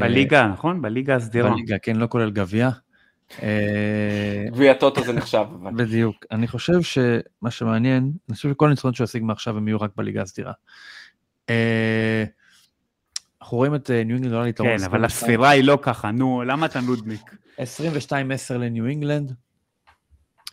[0.00, 0.82] בליגה, נכון?
[0.82, 1.50] בליגה הסדירה.
[1.50, 2.70] בליגה, כן, לא כולל גביע.
[3.42, 5.44] אה, גביע טוטו זה נחשב.
[5.76, 6.24] בדיוק.
[6.30, 10.22] אני חושב שמה שמעניין, אני חושב שכל הניצחונות שהוא ישיג מעכשיו הם יהיו רק בליגה
[10.22, 10.52] הסדירה.
[11.50, 12.24] אה,
[13.42, 14.78] אנחנו רואים את ניו אינגלנד עולה ליתרון.
[14.78, 17.36] כן, אבל הספירה היא לא ככה, נו, למה אתה נודניק?
[17.58, 17.62] 22-10
[18.50, 19.32] לניו אינגלנד,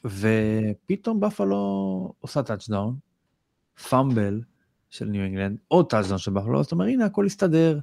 [0.05, 2.95] ופתאום בפלו עושה טאצ'דאון,
[3.89, 4.41] פאמבל
[4.89, 7.79] של ניו אינגלנד, עוד טאצ'דאון של בפלו, זאת אומרת, הנה הכל הסתדר,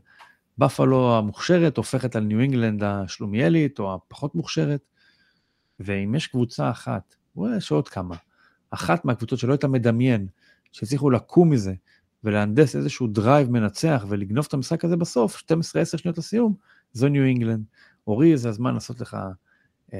[0.58, 4.80] בפלו המוכשרת הופכת על ניו אינגלנד השלומיאלית, או הפחות מוכשרת,
[5.80, 7.14] ואם יש קבוצה אחת,
[7.56, 8.16] יש עוד כמה,
[8.70, 10.26] אחת מהקבוצות שלא היית מדמיין,
[10.72, 11.74] שהצליחו לקום מזה,
[12.24, 15.42] ולהנדס איזשהו דרייב מנצח ולגנוב את המשחק הזה בסוף, 12-10
[15.96, 16.54] שניות לסיום,
[16.92, 17.64] זו ניו אינגלנד.
[18.06, 19.16] אורי, זה הזמן לעשות לך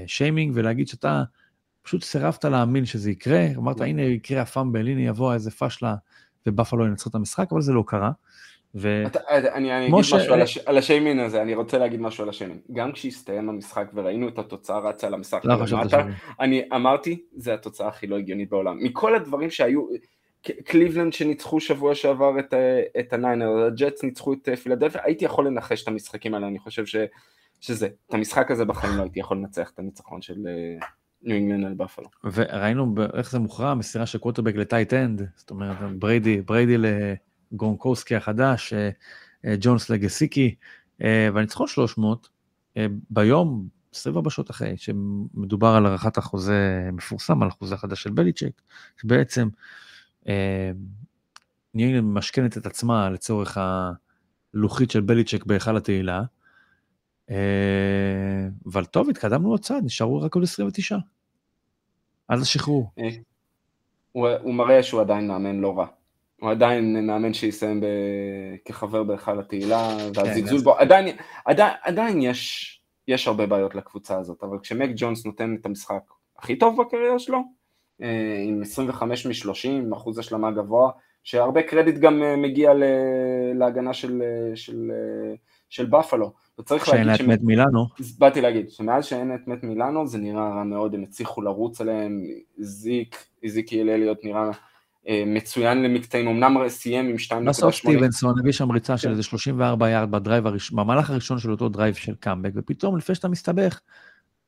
[0.06, 1.24] שיימינג אה, ולהגיד שאתה
[1.86, 5.94] פשוט סירבת להאמין שזה יקרה, אמרת הנה יקרה הפאמבל, הנה יבוא איזה פשלה
[6.46, 8.10] ובפלו ינצחו את המשחק, אבל זה לא קרה.
[8.74, 9.02] ו...
[9.06, 10.12] אתה, אני, אני אגיד ש...
[10.12, 10.58] משהו על, הש...
[10.58, 12.60] על השיימינג הזה, אני רוצה להגיד משהו על השיימינג.
[12.72, 15.54] גם כשהסתיים המשחק וראינו את התוצאה רצה למשחק, לא
[16.40, 18.78] אני אמרתי, זה התוצאה הכי לא הגיונית בעולם.
[18.80, 19.86] מכל הדברים שהיו,
[20.42, 22.54] קליבלנד שניצחו שבוע שעבר את,
[22.98, 26.96] את הניינרס, הג'טס ניצחו את פילדלפיה, הייתי יכול לנחש את המשחקים האלה, אני חושב ש...
[27.60, 30.36] שזה, את המשחק הזה בחיים לא הייתי יכול לנצח את הניצחון של
[31.22, 32.08] ניו אינגלנד על בפלו.
[32.32, 36.76] וראינו איך זה מוכרע, מסירה של קווטרבק ל tight end, זאת אומרת בריידי, בריידי
[37.52, 38.90] לגרונקוסקי החדש, אה,
[39.44, 40.54] אה, ג'ונס לגסיקי,
[41.02, 42.28] אה, והניצחון 300
[43.10, 48.62] ביום, 24 שעות אחרי, שמדובר על הארכת החוזה מפורסם, על החוזה החדש של בליצ'ק,
[49.00, 49.48] שבעצם
[50.26, 53.58] ניו אינגלנד ממשכנת את עצמה לצורך
[54.54, 56.22] הלוחית של בליצ'ק בהיכל התהילה,
[58.66, 60.96] אבל טוב, התקדמנו עוד צעד, נשארו רק עוד 29.
[62.28, 62.90] עד השחרור.
[62.98, 63.08] אה,
[64.12, 65.86] הוא, מראה שהוא עדיין מאמן לא רע.
[66.40, 67.86] הוא עדיין מאמן שיסיים ב...
[68.64, 74.42] כחבר בהיכל התהילה, והזלזול כן, בו, עדיין, עדיין, עדיין יש, יש הרבה בעיות לקבוצה הזאת,
[74.42, 76.02] אבל כשמק ג'ונס נותן את המשחק,
[76.38, 77.38] הכי טוב בקריירה שלו,
[78.02, 80.90] אה, עם 25 מ-30, אחוז השלמה גבוה,
[81.24, 82.72] שהרבה קרדיט גם אה, מגיע
[83.54, 84.22] להגנה של,
[84.54, 84.90] של,
[85.68, 86.32] של בפלו.
[86.60, 87.16] וצריך להגיד...
[87.16, 87.86] שאין את מת מילאנו.
[88.18, 92.22] באתי להגיד, שמאז שאין את מת מילאנו זה נראה רע מאוד, הם הצליחו לרוץ עליהם,
[92.58, 94.50] זיק, זיקי אליות נראה
[95.08, 97.48] אה, מצוין למקטעים, אמנם סיים עם 2.8.
[97.48, 99.10] בסוף סטיבנסון הביא שם ריצה של כן.
[99.10, 103.14] איזה 34 יארד ב drive הראשון, במהלך הראשון של אותו drive של קאמבק, ופתאום לפני
[103.14, 103.80] שאתה מסתבך,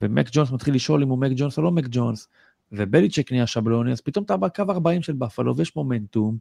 [0.03, 2.29] ומק ג'ונס מתחיל לשאול אם הוא מק ג'ונס או לא מק ג'ונס,
[2.73, 6.37] ובליצ'ק נהיה שבלוני, אז פתאום אתה בקו 40 של בפלו, ויש מומנטום,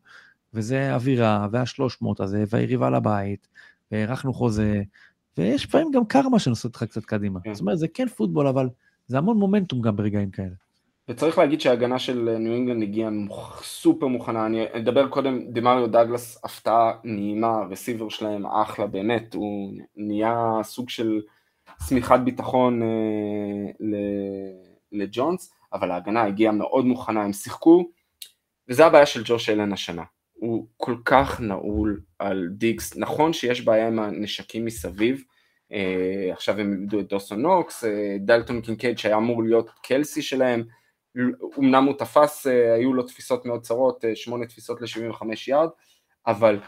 [0.54, 3.48] וזה אווירה, וה-300 הזה, והיריבה לבית,
[3.92, 4.82] והארכנו חוזה,
[5.38, 7.40] ויש לפעמים גם קרמה שנושא אותך קצת קדימה.
[7.44, 7.54] כן.
[7.54, 8.70] זאת אומרת, זה כן פוטבול, אבל
[9.08, 10.56] זה המון מומנטום גם ברגעים כאלה.
[11.10, 13.10] וצריך להגיד שההגנה של ניו אינגלנד הגיעה
[13.62, 19.74] סופר מוכנה, אני אדבר קודם, דמריו דאגלס, הפתעה נעימה, ה receiver שלהם אחלה באמת, הוא
[19.96, 21.22] נהיה סוג של
[21.88, 22.88] שמיכת ביטחון אה,
[24.92, 27.90] לג'ונס, אבל ההגנה הגיעה מאוד מוכנה, הם שיחקו,
[28.70, 30.04] וזה הבעיה של ג'וש אלן השנה,
[30.40, 35.24] הוא כל כך נעול על דיגס, נכון שיש בעיה עם הנשקים מסביב,
[35.72, 40.64] אה, עכשיו הם איבדו את דוסון נוקס, אה, דלטון קינקייד שהיה אמור להיות קלסי שלהם,
[41.60, 45.70] אמנם הוא תפס, אה, היו לו תפיסות מאוד קצרות, אה, שמונה תפיסות ל-75 יארד,
[46.28, 46.60] אבל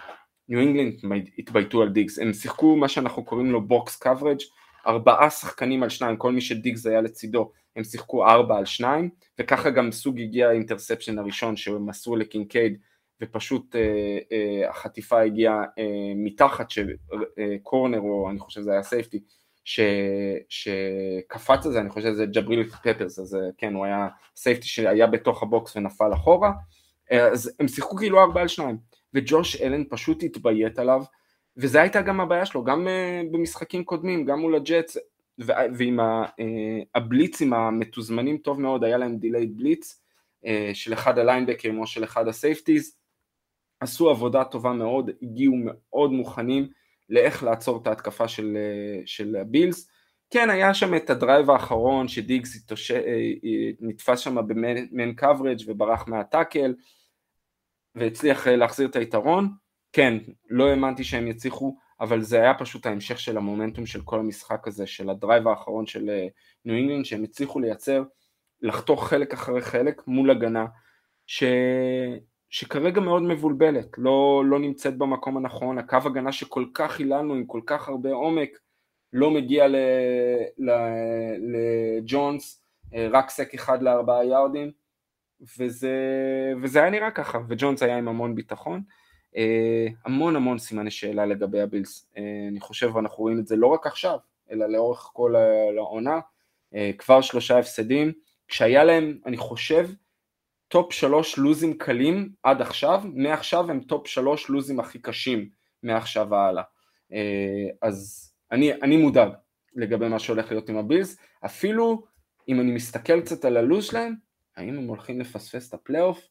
[0.49, 4.39] ניו אינגלנד התבייתו על דיגס, הם שיחקו מה שאנחנו קוראים לו box coverage,
[4.87, 9.09] ארבעה שחקנים על שניים, כל מי שדיגס היה לצידו, הם שיחקו ארבע על שניים,
[9.39, 12.77] וככה גם סוג הגיע ה interception הראשון שהם מסרו לקינקייד,
[13.21, 16.89] ופשוט אה, אה, החטיפה הגיעה אה, מתחת של
[17.39, 19.19] אה, corner, או אני חושב שזה היה safety,
[19.63, 19.79] ש,
[20.49, 25.43] שקפץ על זה, אני חושב שזה ג'בריל פפרס, אז כן, הוא היה safety שהיה בתוך
[25.43, 26.51] ה box ונפל אחורה,
[27.11, 28.77] אז הם שיחקו כאילו ארבע על שניים,
[29.13, 31.03] וג'וש אלן פשוט התביית עליו,
[31.57, 32.87] וזו הייתה גם הבעיה שלו, גם
[33.31, 34.97] במשחקים קודמים, גם מול הג'טס,
[35.77, 36.25] ועם ה,
[36.95, 40.01] הבליצים המתוזמנים טוב מאוד, היה להם delayed blitz,
[40.73, 42.98] של אחד הליינבקרים או של אחד ה safeties,
[43.79, 46.69] עשו עבודה טובה מאוד, הגיעו מאוד מוכנים,
[47.09, 49.89] לאיך לעצור את ההתקפה של, אה, של הבילס.
[50.29, 52.91] כן, היה שם את ה drive האחרון שדיגס התוש...
[52.91, 56.73] אה, אה, נתפס שם ב man coverage וברח מה tackle
[57.95, 59.49] והצליח להחזיר את היתרון.
[59.93, 60.13] כן,
[60.49, 64.87] לא האמנתי שהם יצליחו, אבל זה היה פשוט ההמשך של המומנטום של כל המשחק הזה,
[64.87, 66.09] של ה drive האחרון של
[66.65, 68.03] ניו אינגלנד, שהם הצליחו לייצר,
[68.61, 70.65] לחתוך חלק אחרי חלק מול הגנה,
[71.27, 71.43] ש...
[72.49, 77.61] שכרגע מאוד מבולבלת, לא, לא נמצאת במקום הנכון, הקו הגנה שכל כך היללנו עם כל
[77.65, 78.49] כך הרבה עומק
[79.13, 79.65] לא מגיע
[81.37, 84.71] לג'ונס, אה, רק סק אחד לארבעה יארדים
[85.59, 85.93] וזה,
[86.61, 88.81] וזה היה נראה ככה, וג'ונס היה עם המון ביטחון,
[89.35, 93.67] אה, המון המון סימני שאלה לגבי הבילס, אה, אני חושב אנחנו רואים את זה לא
[93.67, 94.17] רק עכשיו,
[94.51, 95.35] אלא לאורך כל
[95.77, 96.19] העונה,
[96.97, 98.11] כבר שלושה הפסדים,
[98.47, 99.87] כשהיה להם, אני חושב,
[100.69, 105.49] top שלוש לוזים קלים עד עכשיו, מעכשיו הם top שלוש לוזים הכי קשים
[105.83, 106.63] מעכשיו והלאה.
[107.13, 109.29] אה, אז אני, אני מודאג
[109.75, 112.03] לגבי מה שהולך להיות עם הבילס, אפילו
[112.47, 114.15] אם אני מסתכל קצת על הלוז שלהם,
[114.57, 116.27] האם הם הולכים לפספס את הפלייאוף,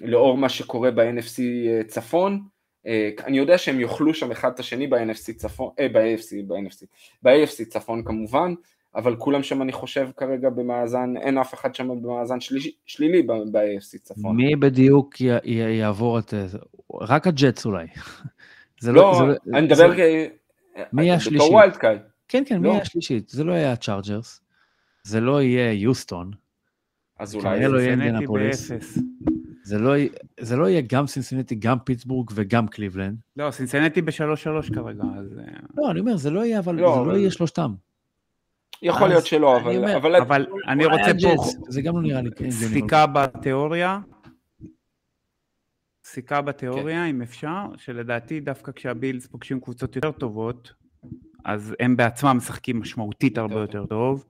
[0.00, 2.42] לאור מה שקורה ב-NFC אה, צפון,
[2.86, 6.86] אה, אני יודע שהם יאכלו שם אחד את השני ב-NFC צפון, אה, ב-AFC, ב-NFC,
[7.22, 8.54] ב-AFC צפון כמובן,
[8.94, 13.98] אבל כולם שם אני חושב כרגע במאזן, אין אף אחד שם במאזן שלילי, שלילי ב-AFC
[14.02, 14.36] צפון.
[14.36, 16.58] מי בדיוק י, י, יעבור את זה?
[17.00, 17.86] רק הג'טס אולי.
[18.80, 19.92] זה לא, לא זה, לא- אני מדבר
[20.92, 21.40] מי יהיה השלישית?
[21.42, 21.96] בתור wild card.
[22.28, 23.28] כן, כן, מי יהיה השלישית?
[23.28, 24.40] זה לא יהיה הצ'ארג'רס,
[25.02, 26.30] זה לא יהיה יוסטון.
[27.18, 28.70] אז אולי לא יהיה אינדיאנפוליס.
[29.64, 29.94] זה לא,
[30.40, 33.16] זה לא יהיה גם סינסינטי, גם פיטסבורג וגם קליבלנד.
[33.36, 35.38] לא, סינסינטי בשלוש שלוש כרגע, אז...
[35.38, 35.44] אה,
[35.76, 37.74] לא, אני אומר, זה לא יהיה, אבל לא, זה לא יהיה שלושתם.
[38.82, 39.84] יכול להיות שלא, אבל...
[39.84, 41.44] אני אבל, אבל אני רוצה פה...
[41.68, 42.30] זה גם לא נראה לי...
[42.36, 43.98] כן, סיכה בתיאוריה,
[46.04, 50.72] סיכה בתיאוריה, אם אפשר, שלדעתי דווקא כשהבילס פוגשים קבוצות יותר טובות,
[51.44, 54.24] אז הם בעצמם משחקים משמעותית הרבה יותר טוב,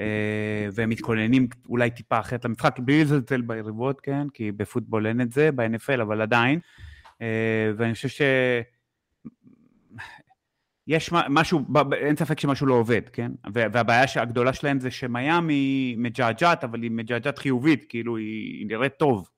[0.00, 4.28] אה, והם מתכוננים אולי טיפה אחרת למשחק, בלי לזלזל ביריבות, כן?
[4.34, 6.58] כי בפוטבול אין את זה, ב-NFL, אבל עדיין.
[7.22, 8.08] אה, ואני חושב.
[10.86, 11.60] יש משהו,
[11.92, 13.32] אין ספק שמשהו לא עובד, כן?
[13.52, 19.28] והבעיה הגדולה שלהם זה שמיאמי מג'עג'עת, אבל היא מג'עג'עת חיובית, כאילו היא, היא נראית טוב.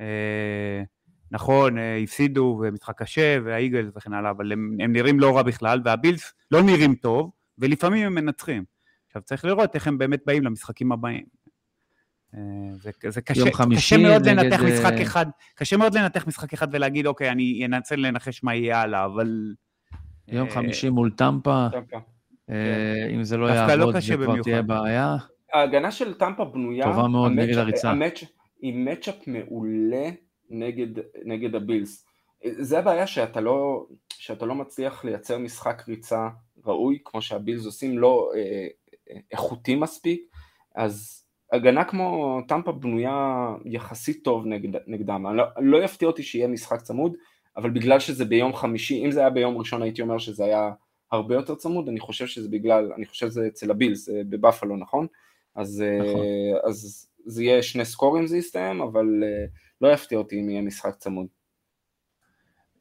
[0.00, 0.82] אה,
[1.30, 5.80] נכון, אה, הפסידו ומשחק קשה, והאיגלס וכן הלאה, אבל הם, הם נראים לא רע בכלל,
[5.84, 8.64] והבילס לא נראים טוב, ולפעמים הם מנצחים.
[9.06, 11.24] עכשיו צריך לראות איך הם באמת באים למשחקים הבאים.
[12.34, 12.40] אה,
[12.76, 13.44] זה, זה קשה,
[13.76, 18.44] קשה מאוד לנתח משחק אחד, קשה מאוד לנתח משחק אחד ולהגיד, אוקיי, אני אנסה לנחש
[18.44, 19.54] מה יהיה הלאה, אבל...
[20.30, 21.66] יום אה, חמישי מול טמפה,
[22.50, 25.16] אה, אם זה לא יעבוד, זה כבר תהיה בעיה.
[25.52, 27.92] ההגנה של טמפה בנויה, טובה מאוד נגד הריצה.
[28.62, 30.10] היא מצ'אפ מעולה
[30.50, 32.06] נגד, נגד הבילס.
[32.44, 36.28] זה הבעיה שאתה לא, שאתה לא מצליח לייצר משחק ריצה
[36.66, 38.66] ראוי, כמו שהבילס עושים, לא אה,
[39.10, 40.22] אה, איכותי מספיק,
[40.74, 45.26] אז הגנה כמו טמפה בנויה יחסית טוב נגד, נגדם.
[45.36, 47.12] לא, לא יפתיע אותי שיהיה משחק צמוד,
[47.56, 50.70] אבל בגלל שזה ביום חמישי, אם זה היה ביום ראשון הייתי אומר שזה היה
[51.12, 55.06] הרבה יותר צמוד, אני חושב שזה בגלל, אני חושב שזה אצל הבילס, בבאפלו, נכון?
[55.54, 56.26] אז, אה, נכון.
[56.68, 59.46] אז זה יהיה שני סקורים זה יסתיים, אבל אה,
[59.80, 61.26] לא יפתיע אותי אם יהיה משחק צמוד.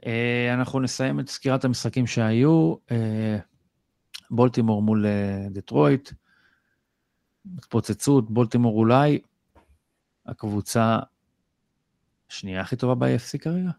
[0.05, 2.75] אה, אנחנו נסיים את סקירת המשחקים שהיו.
[4.31, 5.05] בולטימור מול
[5.51, 6.11] דטרויט.
[7.57, 9.19] התפוצצות, בולטימור אולי
[10.25, 10.99] הקבוצה
[12.29, 13.69] השנייה הכי טובה ב-AFC כרגע.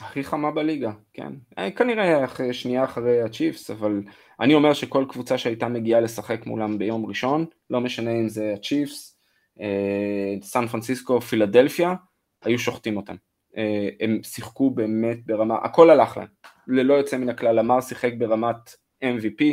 [0.00, 1.32] הכי חמה בליגה, כן.
[1.58, 4.02] אה, כנראה אחרי, שנייה אחרי הצ'יפס, אבל
[4.40, 9.18] אני אומר שכל קבוצה שהייתה מגיעה לשחק מולם ביום ראשון, לא משנה אם זה הצ'יפס,
[9.60, 11.94] אה, סן פרנסיסקו, פילדלפיה,
[12.42, 13.14] היו שוחטים אותם.
[13.56, 16.28] אה, הם שיחקו באמת ברמה, הכל הלך להם,
[16.68, 18.74] ללא יוצא מן הכלל, אמר שיחק ברמת
[19.04, 19.44] MVP,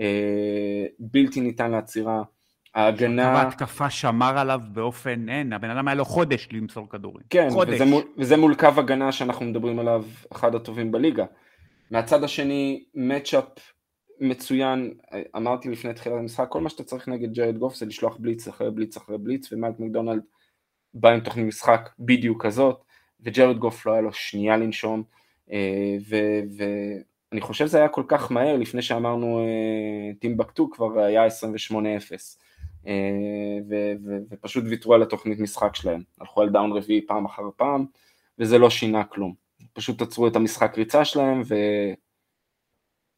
[0.00, 2.22] אה, בלתי ניתן לעצירה,
[2.78, 3.32] ההגנה...
[3.32, 7.24] קו ההתקפה שמר עליו באופן, אין, הבן אדם היה לו חודש למסור כדורים.
[7.30, 7.74] כן, חודש.
[7.74, 11.24] וזה מול, וזה מול קו הגנה שאנחנו מדברים עליו, אחד הטובים בליגה.
[11.90, 13.44] מהצד השני, מצ'אפ
[14.20, 14.94] מצוין,
[15.36, 18.70] אמרתי לפני תחילת המשחק, כל מה שאתה צריך נגד ג'רד גוף זה לשלוח בליץ אחרי
[18.70, 20.22] בליץ אחרי בליץ, ומייק מקדונלד
[20.94, 22.84] בא עם תוכנית משחק בדיוק כזאת,
[23.20, 25.02] וג'רד גוף לא היה לו שנייה לנשום,
[25.52, 25.96] אה,
[26.56, 31.30] ואני חושב שזה היה כל כך מהר, לפני שאמרנו אה, טימבקטו כבר היה 28-0.
[32.88, 36.02] אה, ו- ו- ופשוט ויתרו על התוכנית משחק שלהם.
[36.20, 37.84] הלכו על down רביעי פעם אחר פעם,
[38.38, 39.34] וזה לא שינה כלום.
[39.72, 41.54] פשוט עצרו את המשחק ריצה שלהם, ו...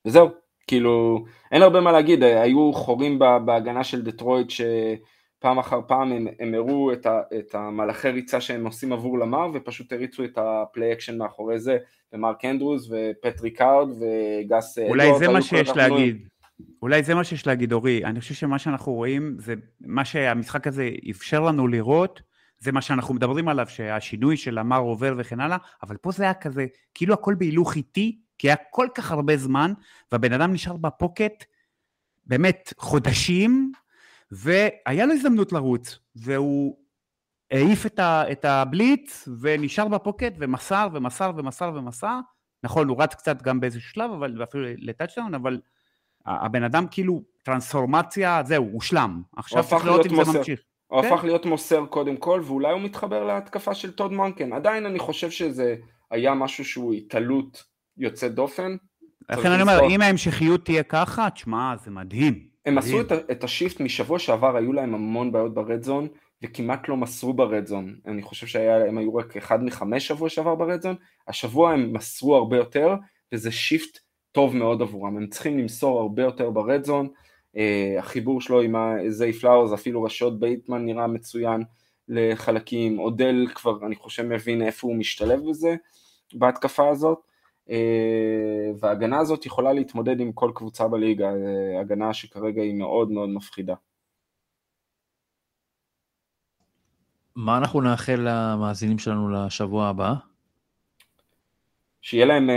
[0.07, 0.29] וזהו.
[0.67, 6.55] כאילו, אין הרבה מה להגיד, היו חורים בהגנה של דטרויט שפעם אחר פעם הם, הם
[6.55, 10.93] הראו את, ה- את המהלכי ריצה שהם עושים עבור למר, ופשוט הריצו את ה play
[10.93, 11.79] action מאחורי זה,
[12.13, 15.69] ומרק אנדרוס ופטריק ריקארד וגס אולי אדוארדס זה מה שיש.
[15.77, 16.29] להגיד.
[16.83, 18.05] אולי זה מה שיש להגיד, אורי.
[18.05, 22.23] אני חושב שמה שאנחנו רואים, זה מה שהמשחק הזה אפשר לנו לראות,
[22.59, 26.35] זה מה שאנחנו מדברים עליו, שהשינוי של למאר עובר וכן הלאה, אבל פה זה היה
[26.35, 29.73] כזה, כאילו הכל בהילוך איטי, כי היה כל כך הרבה זמן,
[30.13, 31.45] והבן אדם נשאר ב pocket
[32.27, 33.73] באמת חודשים,
[34.31, 36.77] והיה לו הזדמנות לרוץ, והוא
[37.51, 42.21] העיף את, ה, את הבליץ, ונשאר ב pocket, ומסר ומסר ומסר ומסר.
[42.65, 45.61] נכון, הוא רץ קצת גם באיזשהו שלב, אבל אפילו לטאצ'דאון, אבל
[46.27, 49.23] הבן אדם כאילו, טרנספורמציה, זהו, הושלם.
[49.37, 50.39] עכשיו צריך לראות אם זה מוסר.
[50.39, 50.61] ממשיך.
[50.87, 51.13] הוא כן.
[51.13, 54.53] הפך להיות מוסר קודם כל, ואולי הוא מתחבר להתקפה של טוד מונקן.
[54.53, 55.77] עדיין אני חושב שזה
[56.11, 57.65] היה משהו שהוא התעלות
[57.97, 58.77] יוצאת דופן.
[59.31, 59.81] לכן אני אומר.
[59.91, 62.47] אם ההמשכיות תהיה ככה, תשמע, זה מדהים.
[62.67, 63.01] הם מדהים.
[63.01, 66.09] עשו את, את ה shift משבוע שעבר, היו להם המון בעיות ב red zone,
[66.43, 67.97] וכמעט לא מסרו ב red zone.
[68.07, 70.95] אני חושב שהם היו רק אחד מחמש שבוע שעבר ב red zone,
[71.29, 72.95] השבוע הם מסרו הרבה יותר,
[73.33, 73.99] וזה shift
[74.33, 75.17] טוב מאוד עבורם.
[75.17, 77.09] הם צריכים למסור הרבה יותר ב red zone.
[77.57, 78.75] אה, החיבור שלו עם
[79.09, 81.63] זיי פלאורס, אפילו רשוד בייטמן נראה מצוין
[82.09, 82.99] לחלקים.
[82.99, 85.77] אודל כבר, אני חושב, מבין איפה הוא משתלב בזה,
[86.35, 87.19] בהתקפה הזאת.
[87.69, 87.73] אה,
[88.81, 93.75] וההגנה הזאת יכולה להתמודד עם כל קבוצה בליגה, אה, הגנה שכרגע היא מאוד מאוד מפחידה.
[97.37, 100.30] מה אנחנו נאחל למאזינים שלנו לשבוע הבא?
[102.03, 102.51] שיהיה להם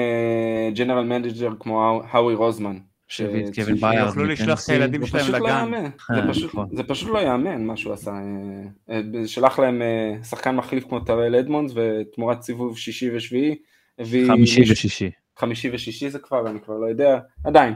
[0.76, 2.78] general manager כמו האווי רוזמן.
[3.08, 4.70] שיוכלו לשלוח את.
[4.70, 5.58] הילדים זה שלהם פשוט לא לגן.
[5.60, 6.68] יאמן, אה, זה פשוט- נכון.
[6.72, 11.00] זה פשוט לא יאמן מה שהוא עשה, אה, אה, שלח להם אה, שחקן מחליף כמו
[11.00, 13.56] טרל אדמונדס ותמורת סיבוב שישי ושביעי,
[14.00, 15.12] הביא חמישי ושישי.
[15.38, 17.74] חמישי ושישי זה כבר, אני כבר לא יודע, עדיין,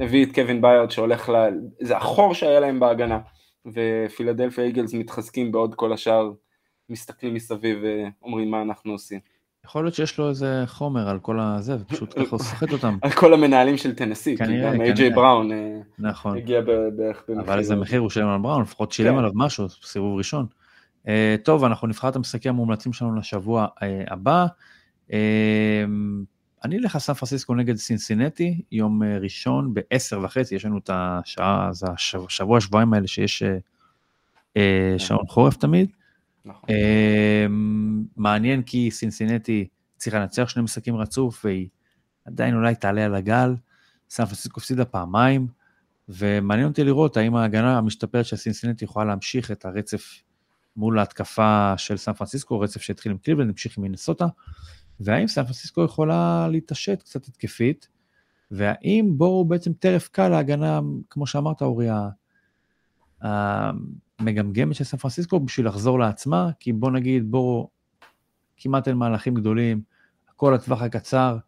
[0.00, 1.34] הביא את קווין ביארד שהולך ל...
[1.80, 3.18] זה החור שהיה להם בהגנה,
[3.66, 6.32] ופילדלפיה איגלס מתחזקים בעוד כל השאר
[6.88, 9.20] מסתכלים מסביב ואומרים מה אנחנו עושים.
[9.64, 12.98] יכול להיות שיש לו איזה חומר על כל הזה, ופשוט ככה הוא סוחט אותם.
[13.02, 15.10] על כל המנהלים של טנסי, כי גם איי.ג'יי.
[15.10, 16.36] בראון אה, נכון.
[16.36, 16.60] הגיע
[16.96, 17.44] בערך במחיר.
[17.44, 19.18] אבל איזה מחיר הוא שילם על בראון, לפחות שילם כן.
[19.18, 20.46] עליו משהו, סיבוב ראשון.
[21.08, 24.46] אה, טוב, אנחנו נבחר את המשחקים המומלצים שלנו לשבוע אה, הבא.
[25.12, 25.84] אה,
[26.64, 31.68] אני אלך לסן פרנסיסקו נגד סינסינטי, יום אה, ראשון ב-10 וחצי, יש לנו את השעה,
[31.72, 33.42] זה השבוע, שבוע, שבועיים האלה שיש
[34.56, 35.90] אה, שעון חורף תמיד.
[36.44, 36.70] נכון.
[36.70, 37.46] אה,
[38.16, 41.68] מעניין כי סינסינטי צריכה לנצח שני משחקים רצוף, והיא
[42.24, 43.54] עדיין אולי תעלה על הגל.
[44.10, 45.46] סן פרנסיסקו הפסידה פעמיים,
[46.08, 50.22] ומעניין אותי לראות האם ההגנה המשתפרת של סינסינטי יכולה להמשיך את הרצף
[50.76, 54.26] מול ההתקפה של סן פרנסיסקו, רצף שהתחיל עם קליבלנד, המשיך עם מינסוטה,
[55.00, 57.88] והאם סן פרנסיסקו יכולה להתעשת קצת התקפית,
[58.50, 60.80] והאם בואו בעצם טרף קל להגנה,
[61.10, 61.88] כמו שאמרת אורי,
[64.18, 67.66] המגמגמת של סן פרנסיסקו בשביל לחזור לעצמה, כי בוא נגיד, בוא,
[68.56, 69.82] כמעט אין מהלכים גדולים,
[70.28, 71.38] הכל לטווח הקצר,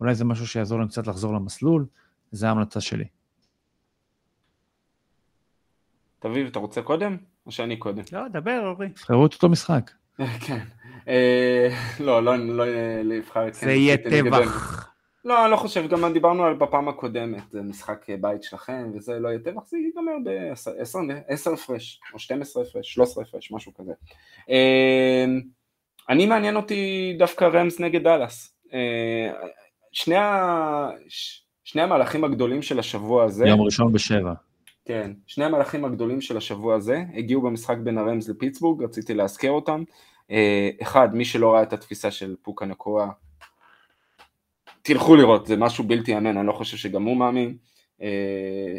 [0.00, 1.86] אולי זה משהו שיעזור להם קצת לחזור למסלול,
[2.32, 3.04] זה ההמלצה שלי.
[6.18, 7.16] תביב, אתה רוצה קודם?
[7.46, 8.02] או שאני קודם?
[8.12, 8.88] לא, דבר, אורי.
[8.88, 9.90] תבחרו את אותו משחק.
[10.46, 10.64] כן.
[11.08, 11.68] אה,
[12.00, 12.64] לא, לא, לא
[13.02, 14.93] לבחר את זה יהיה טבח.
[15.24, 19.28] לא, אני לא חושב, גם דיברנו על בפעם הקודמת, זה משחק בית שלכם, וזה לא
[19.28, 23.92] יהיה טבח, זה ייגמר ב-10 הפרש, או 12 הפרש, 13 הפרש, משהו כזה.
[24.50, 25.24] אה,
[26.08, 28.56] אני מעניין אותי דווקא רמס נגד דאלאס.
[28.72, 29.32] אה,
[29.92, 30.88] שני, ה...
[31.64, 33.46] שני המהלכים הגדולים של השבוע הזה...
[33.46, 34.32] יום ראשון בשבע.
[34.84, 39.82] כן, שני המהלכים הגדולים של השבוע הזה הגיעו במשחק בין הרמס לפיטסבורג, רציתי להזכיר אותם.
[40.30, 43.06] אה, אחד, מי שלא ראה את התפיסה של פוקה נקואה,
[44.86, 47.56] תלכו לראות, זה משהו בלתי יאמן, אני לא חושב שגם הוא מאמין.
[48.02, 48.78] אה,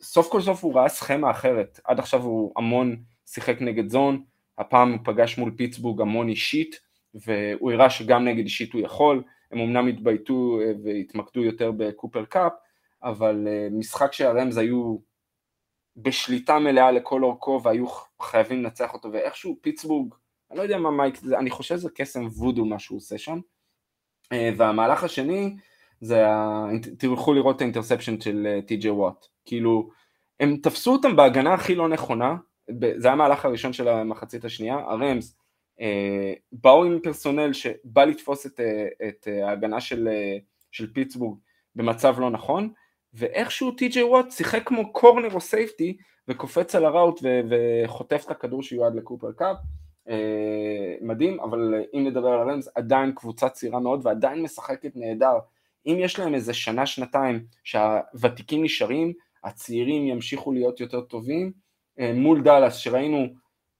[0.00, 4.24] סוף כל סוף הוא ראה סכמה אחרת, עד עכשיו הוא המון שיחק נגד זון,
[4.58, 6.80] הפעם הוא פגש מול פיטסבורג המון אישית,
[7.14, 12.52] והוא הראה שגם נגד אישית הוא יכול, הם אמנם התבייתו אה, והתמקדו יותר בקופר קאפ,
[13.02, 14.98] אבל משחק שהרמס היו
[15.96, 17.86] בשליטה מלאה לכל אורכו והיו
[18.22, 19.12] חייבים לנצח אותו.
[19.12, 20.14] ואיכשהו פיטסבורג,
[20.50, 23.40] אני לא יודע מה מייק, אני חושב שזה קסם וודו מה שהוא עושה שם אה,
[24.56, 25.56] והמהלך השני
[26.00, 26.66] זה, ה...
[26.98, 29.90] תלכו לראות את ה interception של אה, טי.ג'י וואט, כאילו
[30.40, 32.36] הם תפסו אותם בהגנה הכי לא נכונה,
[32.96, 35.36] זה היה המהלך הראשון של המחצית השנייה, הרמס
[35.80, 38.60] אה, באו עם personnel שבא לתפוס את,
[39.08, 40.08] את ההגנה של,
[40.70, 41.38] של פיטסבורג
[41.76, 42.70] במצב לא נכון
[43.14, 45.96] ואיכשהו טי.ג'יי וואט שיחק כמו corner או safety
[46.28, 49.56] וקופץ על ה route וחוטף את הכדור שיועד לקופר קאפ.
[49.56, 49.83] אה,
[51.00, 55.38] מדהים, אבל אם נדבר על הרמס עדיין קבוצה צעירה מאוד ועדיין משחקת נהדר
[55.86, 59.12] אם יש להם איזה שנה שנתיים שהוותיקים נשארים
[59.44, 61.52] הצעירים ימשיכו להיות יותר טובים
[61.98, 63.26] אה, מול דאלאס שראינו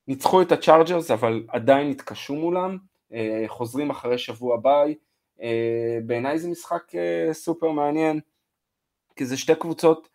[0.09, 2.79] ניצחו את הצ'ארג'רס אבל עדיין התקשו מולם
[3.13, 4.95] אה, חוזרים אחרי שבוע ביי
[5.43, 8.21] אה, בעיניי זה משחק אה, סופר מעניין
[9.17, 10.09] כי זה שתי קבוצות,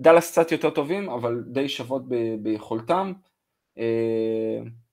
[0.00, 3.12] דאלאס קצת יותר טובים, אבל די שוות ב- ביכולתם.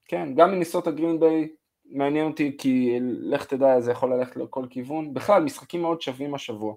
[0.08, 1.48] אה, כן, גם מינסוטה גרין ביי
[1.92, 5.14] מעניין אותי, כי לך תדע, זה יכול ללכת לכל כיוון.
[5.14, 6.74] בכלל, משחקים מאוד שווים השבוע,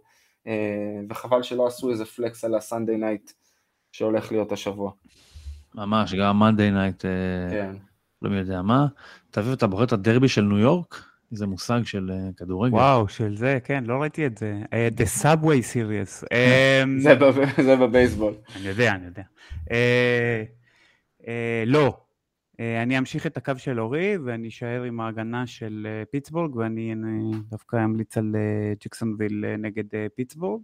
[0.47, 3.33] אה, וחבל שלא עשו איזה flex על ה Sunday Night
[3.93, 4.93] שהולך להיות השבוע.
[5.75, 7.11] ממש, גם Monday Night, אה,
[7.51, 7.77] כן.
[8.23, 8.87] לא מי יודע מה.
[9.31, 11.05] תביאו, אתה בוחר את הדרבי של ניו יורק?
[11.31, 12.75] זה מושג של uh, כדורגל.
[12.75, 14.61] וואו, של זה, כן, לא ראיתי את זה.
[14.65, 16.25] Uh, The Subway Series.
[16.27, 18.35] Um, זה בבייסבול.
[18.57, 19.23] אני יודע, אני יודע.
[19.65, 19.71] Uh,
[21.21, 21.27] uh,
[21.67, 22.01] לא,
[22.83, 26.95] אני אמשיך את הקו של אורי, ואני אשאר עם ההגנה של uh, פיטסבורג, ואני
[27.51, 29.85] דווקא אמליץ על uh, ג'קסונוויל נגד
[30.15, 30.63] פיטסבורג.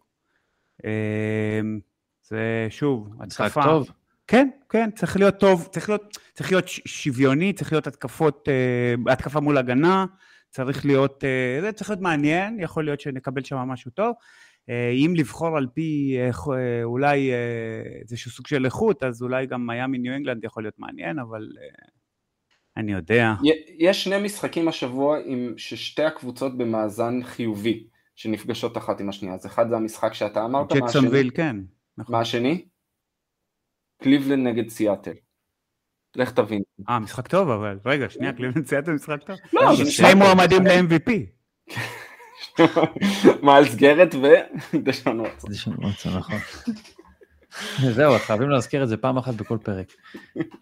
[2.22, 3.47] זה שוב, התקפה.
[3.47, 3.90] משחק טוב.
[4.26, 8.49] כן, כן, צריך להיות טוב, צריך להיות, צריך להיות שוויוני, צריך להיות התקפות,
[9.07, 10.07] התקפה מול הגנה.
[10.57, 14.14] צריך להיות, אה, זה צריך להיות מעניין, יכול להיות שנקבל שם משהו טוב.
[14.68, 17.30] אה, אם לבחור על פי אה, אולי
[18.00, 21.48] איזשהו סוג של איכות, אז אולי גם מיאמי ניו אנגלנד יכול להיות מעניין, אבל
[22.76, 23.34] אני יודע.
[23.78, 29.34] יש שני משחקים השבוע עם ששתי הקבוצות במאזן חיובי, שנפגשות אחת עם השנייה.
[29.34, 30.80] אז אחד זה המשחק שאתה אמרת, מה השני?
[30.80, 31.56] ג'קסונוויל, כן.
[31.98, 32.14] נכון.
[32.14, 32.64] מה השני?
[34.02, 35.12] קליבלנד נגד סיאטל.
[36.16, 36.62] לך תבין.
[36.88, 39.36] אה, משחק טוב, אבל רגע, שנייה, קליבלנד ציית משחק טוב.
[39.52, 41.10] לא, שני מועמדים ל-MVP.
[43.43, 45.51] מיילס גרט ודשון וואטסון.
[45.51, 46.39] דשון וואטסון, נכון.
[47.90, 49.93] זהו, חייבים להזכיר את זה פעם אחת בכל פרק.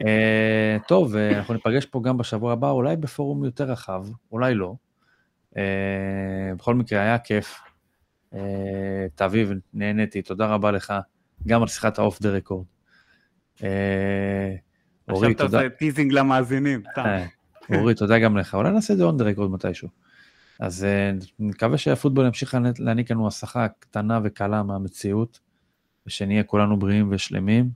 [0.07, 4.75] אה, טוב, אה, אנחנו ניפגש פה גם בשבוע הבא, אולי בפורום יותר רחב, אולי לא.
[5.57, 5.63] אה,
[6.59, 7.61] בכל מקרה, היה כיף.
[9.15, 10.93] תאביב, נהניתי, תודה רבה לך,
[11.47, 12.65] גם על שיחת ה off the record.
[15.07, 16.83] עכשיו אתה עושה teasing למאזינים.
[17.75, 18.55] אורי, תודה גם לך.
[18.55, 19.89] אולי נעשה את זה on the record מתישהו.
[20.61, 25.41] אז אה, נקווה שהפוטבול ימשיך להעניק לנו הסחה קטנה וקלה מהמציאות,
[26.07, 27.71] ושנהיה כולנו בריאים ושלמים,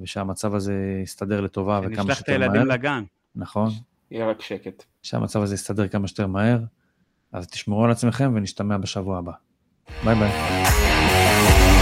[0.00, 2.14] ושהמצב הזה יסתדר לטובה וכמה שיותר מהר.
[2.14, 3.04] שנשלח את הילדים לגן.
[3.36, 3.70] נכון.
[4.10, 4.84] יהיה רק שקט.
[5.02, 6.58] שהמצב הזה יסתדר כמה שיותר מהר.
[7.32, 9.32] אז תשמרו על עצמכם ונשתמע בשבוע הבא.
[10.04, 11.75] ביי ביי.